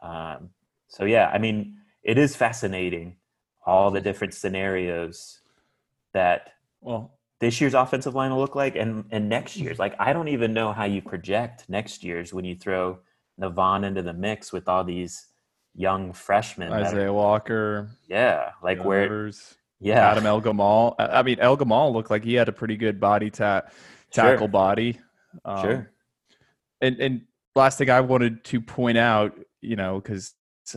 Um, 0.00 0.50
so 0.88 1.04
yeah, 1.04 1.30
I 1.32 1.38
mean, 1.38 1.76
it 2.02 2.18
is 2.18 2.36
fascinating 2.36 3.16
all 3.64 3.90
the 3.90 4.00
different 4.00 4.34
scenarios 4.34 5.40
that 6.12 6.50
well 6.80 7.16
this 7.40 7.60
year's 7.60 7.74
offensive 7.74 8.14
line 8.14 8.30
will 8.30 8.40
look 8.40 8.54
like 8.54 8.76
and 8.76 9.04
and 9.10 9.28
next 9.28 9.56
year's. 9.56 9.78
Like 9.78 9.94
i 9.98 10.12
don't 10.12 10.28
even 10.28 10.52
know 10.52 10.72
how 10.72 10.84
you 10.84 11.02
project 11.02 11.64
next 11.68 12.02
year's 12.02 12.32
when 12.32 12.44
you 12.44 12.56
throw 12.56 12.98
Navaughn 13.40 13.84
into 13.84 14.02
the 14.02 14.14
mix 14.14 14.52
with 14.52 14.68
all 14.68 14.84
these 14.84 15.26
young 15.74 16.12
freshmen 16.14 16.72
isaiah 16.72 17.08
are, 17.08 17.12
walker 17.12 17.90
yeah 18.08 18.52
like 18.62 18.82
where 18.82 19.02
Rivers, 19.02 19.56
yeah. 19.78 20.10
Adam 20.10 20.24
el 20.24 20.40
gamal 20.40 20.94
i 20.98 21.22
mean 21.22 21.38
el 21.38 21.56
gamal 21.56 21.92
looked 21.92 22.10
like 22.10 22.24
he 22.24 22.32
had 22.32 22.48
a 22.48 22.52
pretty 22.52 22.78
good 22.78 22.98
body 22.98 23.28
ta- 23.28 23.62
tackle 24.10 24.46
sure. 24.46 24.48
body. 24.48 24.98
Um, 25.44 25.62
sure. 25.62 25.92
and 26.80 26.98
and 26.98 27.22
last 27.54 27.76
thing 27.76 27.90
i 27.90 28.00
wanted 28.00 28.42
to 28.44 28.60
point 28.62 28.96
out 28.96 29.38
you 29.60 29.76
know 29.76 30.00
because 30.00 30.32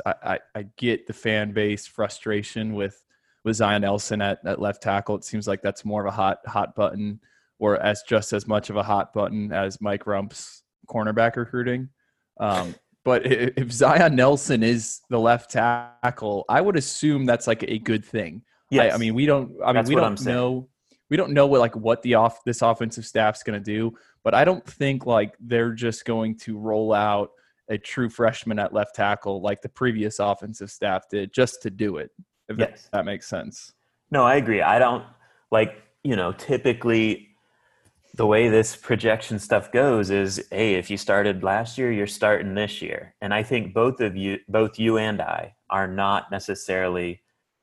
I, 0.06 0.14
I, 0.24 0.40
I 0.56 0.66
get 0.78 1.08
the 1.08 1.14
fan 1.14 1.54
base 1.54 1.88
frustration 1.88 2.74
with 2.74 3.02
with 3.44 3.56
Zion 3.56 3.82
Nelson 3.82 4.22
at, 4.22 4.40
at 4.46 4.60
left 4.60 4.82
tackle. 4.82 5.16
It 5.16 5.24
seems 5.24 5.48
like 5.48 5.62
that's 5.62 5.86
more 5.86 6.06
of 6.06 6.08
a 6.08 6.16
hot 6.16 6.40
hot 6.46 6.76
button, 6.76 7.20
or 7.60 7.78
as 7.82 8.04
just 8.04 8.34
as 8.34 8.48
much 8.48 8.70
of 8.70 8.76
a 8.76 8.84
hot 8.84 9.14
button 9.14 9.52
as 9.52 9.82
Mike 9.82 10.06
Rumph's 10.06 10.64
cornerback 10.88 11.36
recruiting. 11.36 11.90
Um, 12.40 12.76
but 13.06 13.26
if 13.26 13.72
Zion 13.72 14.16
Nelson 14.16 14.64
is 14.64 15.02
the 15.10 15.20
left 15.20 15.52
tackle, 15.52 16.46
I 16.50 16.62
would 16.62 16.76
assume 16.76 17.26
that's 17.26 17.48
like 17.48 17.64
a 17.64 17.80
good 17.80 18.06
thing. 18.06 18.44
Yes. 18.70 18.92
I, 18.92 18.96
I 18.96 18.98
mean, 18.98 19.16
we 19.16 19.26
don't. 19.26 19.56
I 19.64 19.68
mean, 19.68 19.76
that's 19.76 19.90
we 19.90 19.96
don't 19.96 20.24
know. 20.26 20.70
We 21.10 21.18
don't 21.18 21.32
know 21.32 21.48
what 21.48 21.60
like 21.60 21.76
what 21.76 22.02
the 22.04 22.16
off 22.16 22.44
this 22.44 22.62
offensive 22.62 23.06
staff's 23.06 23.42
going 23.42 23.60
to 23.60 23.64
do. 23.64 23.96
But 24.24 24.36
I 24.36 24.46
don't 24.46 24.66
think 24.66 25.06
like 25.06 25.34
they're 25.40 25.74
just 25.74 26.06
going 26.06 26.38
to 26.40 26.58
roll 26.58 26.94
out 26.94 27.32
a 27.70 27.78
true 27.78 28.10
freshman 28.10 28.60
at 28.60 28.74
left 28.74 28.96
tackle 28.96 29.42
like 29.42 29.62
the 29.62 29.70
previous 29.70 30.20
offensive 30.20 30.72
staff 30.72 31.08
did 31.10 31.34
just 31.34 31.62
to 31.62 31.70
do 31.70 31.98
it. 31.98 32.12
If 32.50 32.58
yes. 32.58 32.84
that, 32.84 32.92
that 32.92 33.06
makes 33.06 33.28
sense. 33.28 33.74
No, 34.12 34.26
I 34.26 34.36
agree. 34.36 34.62
I 34.62 34.80
don't 34.80 35.04
like, 35.52 35.82
you 36.04 36.16
know, 36.16 36.32
typically 36.34 37.30
the 38.16 38.26
way 38.26 38.50
this 38.50 38.76
projection 38.76 39.40
stuff 39.40 39.72
goes 39.72 40.10
is 40.10 40.46
hey, 40.52 40.76
if 40.76 40.90
you 40.90 40.98
started 40.98 41.44
last 41.44 41.78
year, 41.78 41.92
you're 41.92 42.08
starting 42.08 42.56
this 42.56 42.82
year. 42.82 43.14
And 43.22 43.34
I 43.34 43.44
think 43.44 43.74
both 43.74 44.02
of 44.02 44.18
you, 44.18 44.40
both 44.50 44.80
you 44.80 44.98
and 44.98 45.22
I, 45.22 45.56
are 45.70 45.88
not 45.88 46.32
necessarily 46.32 47.22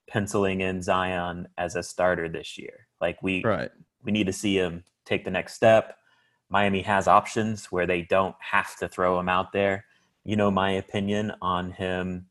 penciling 0.09 0.61
in 0.61 0.81
Zion 0.81 1.49
as 1.59 1.75
a 1.75 1.83
starter 1.83 2.29
this 2.29 2.57
year. 2.57 2.87
Like 3.01 3.23
we 3.23 3.43
right. 3.45 3.71
we 4.05 4.13
need 4.13 4.27
to 4.27 4.33
see 4.33 4.57
him 4.57 4.85
take 5.05 5.25
the 5.25 5.31
next 5.31 5.55
step. 5.55 5.97
Miami 6.49 6.83
has 6.83 7.09
options 7.09 7.67
where 7.67 7.87
they 7.87 8.03
don't 8.03 8.37
have 8.39 8.77
to 8.77 8.89
throw 8.89 9.19
him 9.19 9.29
out 9.29 9.53
there. 9.53 9.85
You 10.25 10.37
know 10.37 10.51
my 10.51 10.73
opinion 10.73 11.33
on 11.43 11.73
him. 11.73 12.27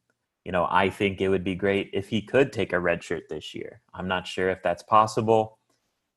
You 0.46 0.52
know, 0.52 0.68
I 0.70 0.90
think 0.90 1.22
it 1.22 1.30
would 1.30 1.44
be 1.44 1.56
great 1.56 1.90
if 1.92 2.08
he 2.08 2.22
could 2.22 2.54
take 2.54 2.72
a 2.72 2.80
red 2.80 3.04
shirt 3.04 3.24
this 3.30 3.54
year. 3.56 3.82
I'm 3.94 4.08
not 4.08 4.28
sure 4.28 4.50
if 4.50 4.62
that's 4.64 4.84
possible. 4.84 5.58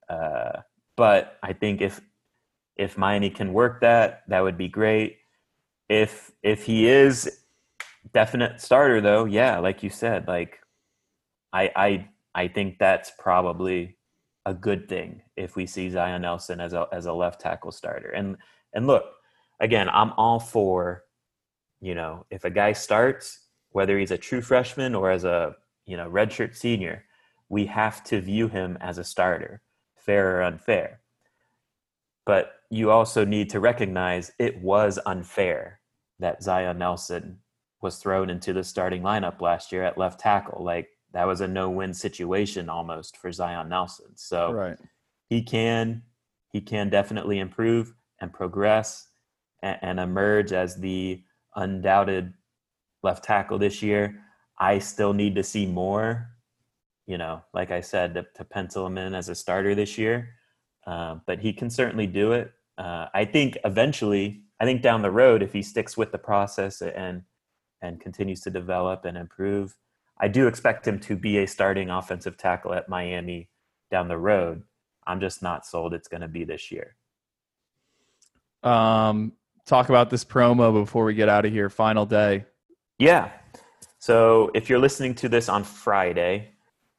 Uh, 0.09 0.61
but 0.97 1.38
I 1.43 1.53
think 1.55 1.81
if 1.81 2.01
if 2.77 2.97
Miami 2.97 3.31
can 3.31 3.53
work 3.53 3.81
that, 3.81 4.23
that 4.29 4.41
would 4.41 4.59
be 4.59 4.69
great. 4.69 5.19
If 5.88 6.31
if 6.43 6.64
he 6.64 6.87
is 6.87 7.41
definite 8.12 8.61
starter 8.61 9.01
though, 9.01 9.25
yeah, 9.25 9.59
like 9.59 9.83
you 9.83 9.91
said, 9.91 10.29
like 10.29 10.59
I 11.53 11.71
I 11.75 12.09
I 12.35 12.49
think 12.49 12.79
that's 12.79 13.11
probably 13.19 13.97
a 14.45 14.55
good 14.55 14.88
thing 14.88 15.23
if 15.37 15.57
we 15.57 15.67
see 15.67 15.91
Zion 15.91 16.23
Nelson 16.23 16.61
as 16.61 16.73
a 16.75 16.87
as 16.93 17.07
a 17.07 17.12
left 17.12 17.41
tackle 17.41 17.73
starter. 17.73 18.11
And 18.11 18.37
and 18.75 18.87
look, 18.87 19.05
again, 19.61 19.88
I'm 19.88 20.12
all 20.19 20.38
for, 20.38 21.05
you 21.81 21.95
know, 21.95 22.27
if 22.31 22.45
a 22.45 22.51
guy 22.51 22.73
starts, 22.73 23.48
whether 23.71 23.99
he's 23.99 24.11
a 24.11 24.19
true 24.19 24.41
freshman 24.41 24.95
or 24.95 25.11
as 25.11 25.25
a 25.25 25.57
you 25.87 25.97
know 25.97 26.11
redshirt 26.11 26.57
senior, 26.57 27.05
we 27.49 27.67
have 27.67 28.05
to 28.05 28.21
view 28.21 28.49
him 28.49 28.77
as 28.81 28.99
a 28.99 29.05
starter, 29.05 29.63
fair 29.97 30.39
or 30.39 30.43
unfair. 30.43 31.01
But 32.27 32.53
you 32.71 32.91
also 32.91 33.25
need 33.25 33.51
to 33.51 33.61
recognize 33.61 34.33
it 34.39 34.61
was 34.61 34.99
unfair 35.07 35.81
that 36.19 36.43
Zion 36.43 36.79
Nelson 36.79 37.39
was 37.81 37.97
thrown 37.99 38.29
into 38.29 38.53
the 38.53 38.65
starting 38.65 39.03
lineup 39.03 39.41
last 39.41 39.73
year 39.73 39.85
at 39.85 39.97
left 39.97 40.21
tackle. 40.21 40.63
Like 40.65 40.89
that 41.13 41.27
was 41.27 41.41
a 41.41 41.49
no-win 41.49 41.95
situation 41.95 42.69
almost 42.69 43.17
for 43.17 43.33
Zion 43.33 43.69
Nelson. 43.69 44.17
So 44.17 44.53
right. 44.53 44.77
he 45.29 45.43
can 45.43 46.03
he 46.51 46.61
can 46.61 46.91
definitely 46.91 47.39
improve 47.39 47.95
and 48.21 48.33
progress 48.33 49.09
and, 49.63 49.79
and 49.83 50.01
emerge 50.01 50.53
as 50.53 50.77
the 50.77 51.23
undoubted 51.57 52.35
left 53.03 53.25
tackle 53.25 53.59
this 53.59 53.83
year. 53.83 54.21
I 54.59 54.79
still 54.79 55.13
need 55.13 55.35
to 55.37 55.43
see 55.43 55.67
more, 55.67 56.31
you 57.07 57.19
know, 57.19 57.43
like 57.55 57.71
I 57.71 57.81
said, 57.81 58.15
to, 58.15 58.27
to 58.35 58.45
pencil 58.45 58.87
him 58.87 58.99
in 58.99 59.15
as 59.15 59.29
a 59.29 59.35
starter 59.35 59.75
this 59.75 59.97
year. 59.97 60.31
Uh, 60.87 61.17
but 61.27 61.39
he 61.39 61.53
can 61.53 61.71
certainly 61.71 62.07
do 62.07 62.33
it. 62.33 62.53
Uh, 62.77 63.07
I 63.13 63.25
think 63.25 63.59
eventually, 63.65 64.43
I 64.61 64.65
think 64.65 64.83
down 64.83 65.03
the 65.03 65.11
road, 65.11 65.43
if 65.43 65.53
he 65.53 65.63
sticks 65.63 65.97
with 65.97 66.13
the 66.13 66.19
process 66.19 66.81
and 66.81 67.23
and 67.81 68.01
continues 68.01 68.41
to 68.41 68.51
develop 68.51 69.05
and 69.05 69.17
improve, 69.17 69.77
I 70.21 70.27
do 70.29 70.49
expect 70.49 70.87
him 70.87 70.99
to 71.01 71.15
be 71.15 71.39
a 71.39 71.47
starting 71.47 71.91
offensive 71.91 72.37
tackle 72.37 72.75
at 72.75 72.89
Miami 72.89 73.51
down 73.91 74.09
the 74.09 74.19
road. 74.19 74.63
I'm 75.07 75.21
just 75.21 75.43
not 75.43 75.65
sold 75.65 75.95
it's 75.95 76.09
going 76.09 76.21
to 76.23 76.29
be 76.29 76.45
this 76.45 76.73
year. 76.73 76.97
Um, 78.63 79.33
talk 79.65 79.89
about 79.89 80.11
this 80.11 80.25
promo 80.25 80.73
before 80.73 81.05
we 81.05 81.15
get 81.15 81.29
out 81.29 81.45
of 81.45 81.53
here. 81.53 81.71
Final 81.71 82.05
day. 82.05 82.47
Yeah. 82.99 83.31
So 84.01 84.51
if 84.55 84.69
you're 84.69 84.81
listening 84.81 85.15
to 85.17 85.29
this 85.29 85.49
on 85.49 85.63
Friday, 85.63 86.51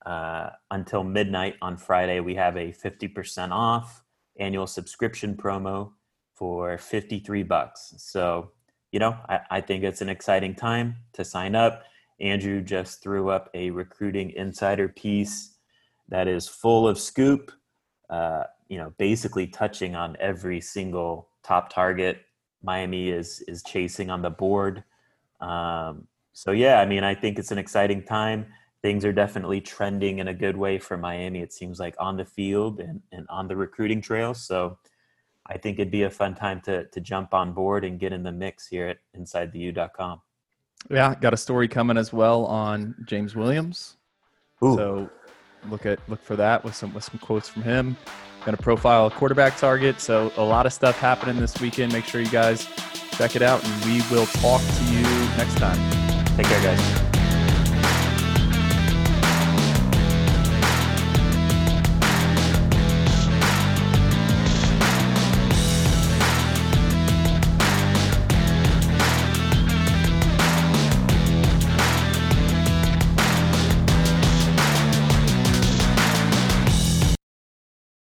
uh, 0.06 0.52
until 0.72 1.04
midnight 1.04 1.56
on 1.62 1.76
Friday, 1.76 2.22
we 2.22 2.36
have 2.36 2.56
a 2.56 2.72
50% 2.72 3.52
off 3.52 4.04
annual 4.40 4.66
subscription 4.66 5.36
promo 5.36 5.92
for 6.34 6.78
53 6.78 7.44
bucks. 7.44 7.94
So, 7.98 8.52
you 8.94 9.00
know, 9.00 9.18
I, 9.28 9.40
I 9.52 9.62
think 9.62 9.84
it's 9.84 10.02
an 10.02 10.08
exciting 10.08 10.56
time 10.56 10.96
to 11.14 11.26
sign 11.26 11.54
up. 11.54 11.84
Andrew 12.22 12.62
just 12.62 13.04
threw 13.04 13.30
up 13.30 13.50
a 13.54 13.70
recruiting 13.70 14.32
insider 14.32 14.88
piece 14.88 15.58
that 16.08 16.30
is 16.30 16.48
full 16.48 16.88
of 16.88 16.98
scoop, 16.98 17.52
uh, 18.10 18.44
you 18.70 18.78
know, 18.78 18.94
basically 18.98 19.48
touching 19.48 19.96
on 19.96 20.16
every 20.20 20.62
single 20.62 21.28
top 21.44 21.70
target 21.70 22.22
Miami 22.64 23.10
is 23.10 23.42
is 23.48 23.64
chasing 23.64 24.10
on 24.10 24.22
the 24.22 24.30
board. 24.30 24.84
Um, 25.39 26.08
so 26.34 26.52
yeah, 26.52 26.80
I 26.80 26.86
mean, 26.86 27.04
I 27.04 27.15
think 27.15 27.39
it's 27.39 27.52
an 27.52 27.58
exciting 27.58 28.04
time. 28.04 28.45
Things 28.82 29.04
are 29.04 29.12
definitely 29.12 29.60
trending 29.60 30.19
in 30.19 30.30
a 30.30 30.34
good 30.34 30.56
way 30.56 30.80
for 30.80 30.97
Miami. 30.97 31.41
It 31.41 31.52
seems 31.52 31.80
like 31.80 31.95
on 31.99 32.15
the 32.15 32.25
field 32.25 32.80
and, 32.80 33.02
and 33.12 33.25
on 33.30 33.47
the 33.47 33.56
recruiting 33.56 34.02
trail. 34.02 34.34
So 34.34 34.78
I 35.49 35.58
think 35.58 35.80
it'd 35.80 35.91
be 35.91 36.04
a 36.04 36.10
fun 36.10 36.36
time 36.36 36.62
to 36.62 36.86
to 36.86 37.02
jump 37.02 37.34
on 37.34 37.54
board 37.54 37.84
and 37.84 37.99
get 37.99 38.13
in 38.13 38.23
the 38.23 38.32
mix 38.32 38.67
here 38.67 38.88
at 38.88 38.97
InsideTheU.com. 39.17 40.21
Yeah, 40.89 41.15
got 41.15 41.34
a 41.34 41.38
story 41.38 41.67
coming 41.67 41.97
as 41.97 42.13
well 42.13 42.45
on 42.45 42.95
James 43.06 43.36
Williams. 43.36 43.97
Ooh. 44.63 44.75
So 44.75 45.10
look 45.69 45.86
at 45.86 45.99
look 46.08 46.23
for 46.23 46.36
that 46.36 46.63
with 46.63 46.75
some 46.75 46.93
with 46.93 47.04
some 47.04 47.19
quotes 47.19 47.49
from 47.49 47.63
him. 47.63 47.97
Going 48.45 48.56
to 48.56 48.63
profile 48.63 49.08
a 49.08 49.12
quarterback 49.12 49.58
target. 49.58 49.99
So 49.99 50.32
a 50.38 50.43
lot 50.43 50.65
of 50.65 50.71
stuff 50.71 50.97
happening 50.97 51.38
this 51.39 51.60
weekend. 51.60 51.91
Make 51.91 52.06
sure 52.06 52.21
you 52.21 52.30
guys 52.30 52.65
check 53.12 53.36
it 53.36 53.41
out, 53.41 53.62
and 53.65 53.86
we 53.86 54.02
will 54.10 54.28
talk 54.28 54.62
to 54.62 54.84
you 54.86 54.88
next 55.39 55.58
time. 55.58 55.78
Take 56.36 56.47
care, 56.47 56.62
guys. 56.62 57.09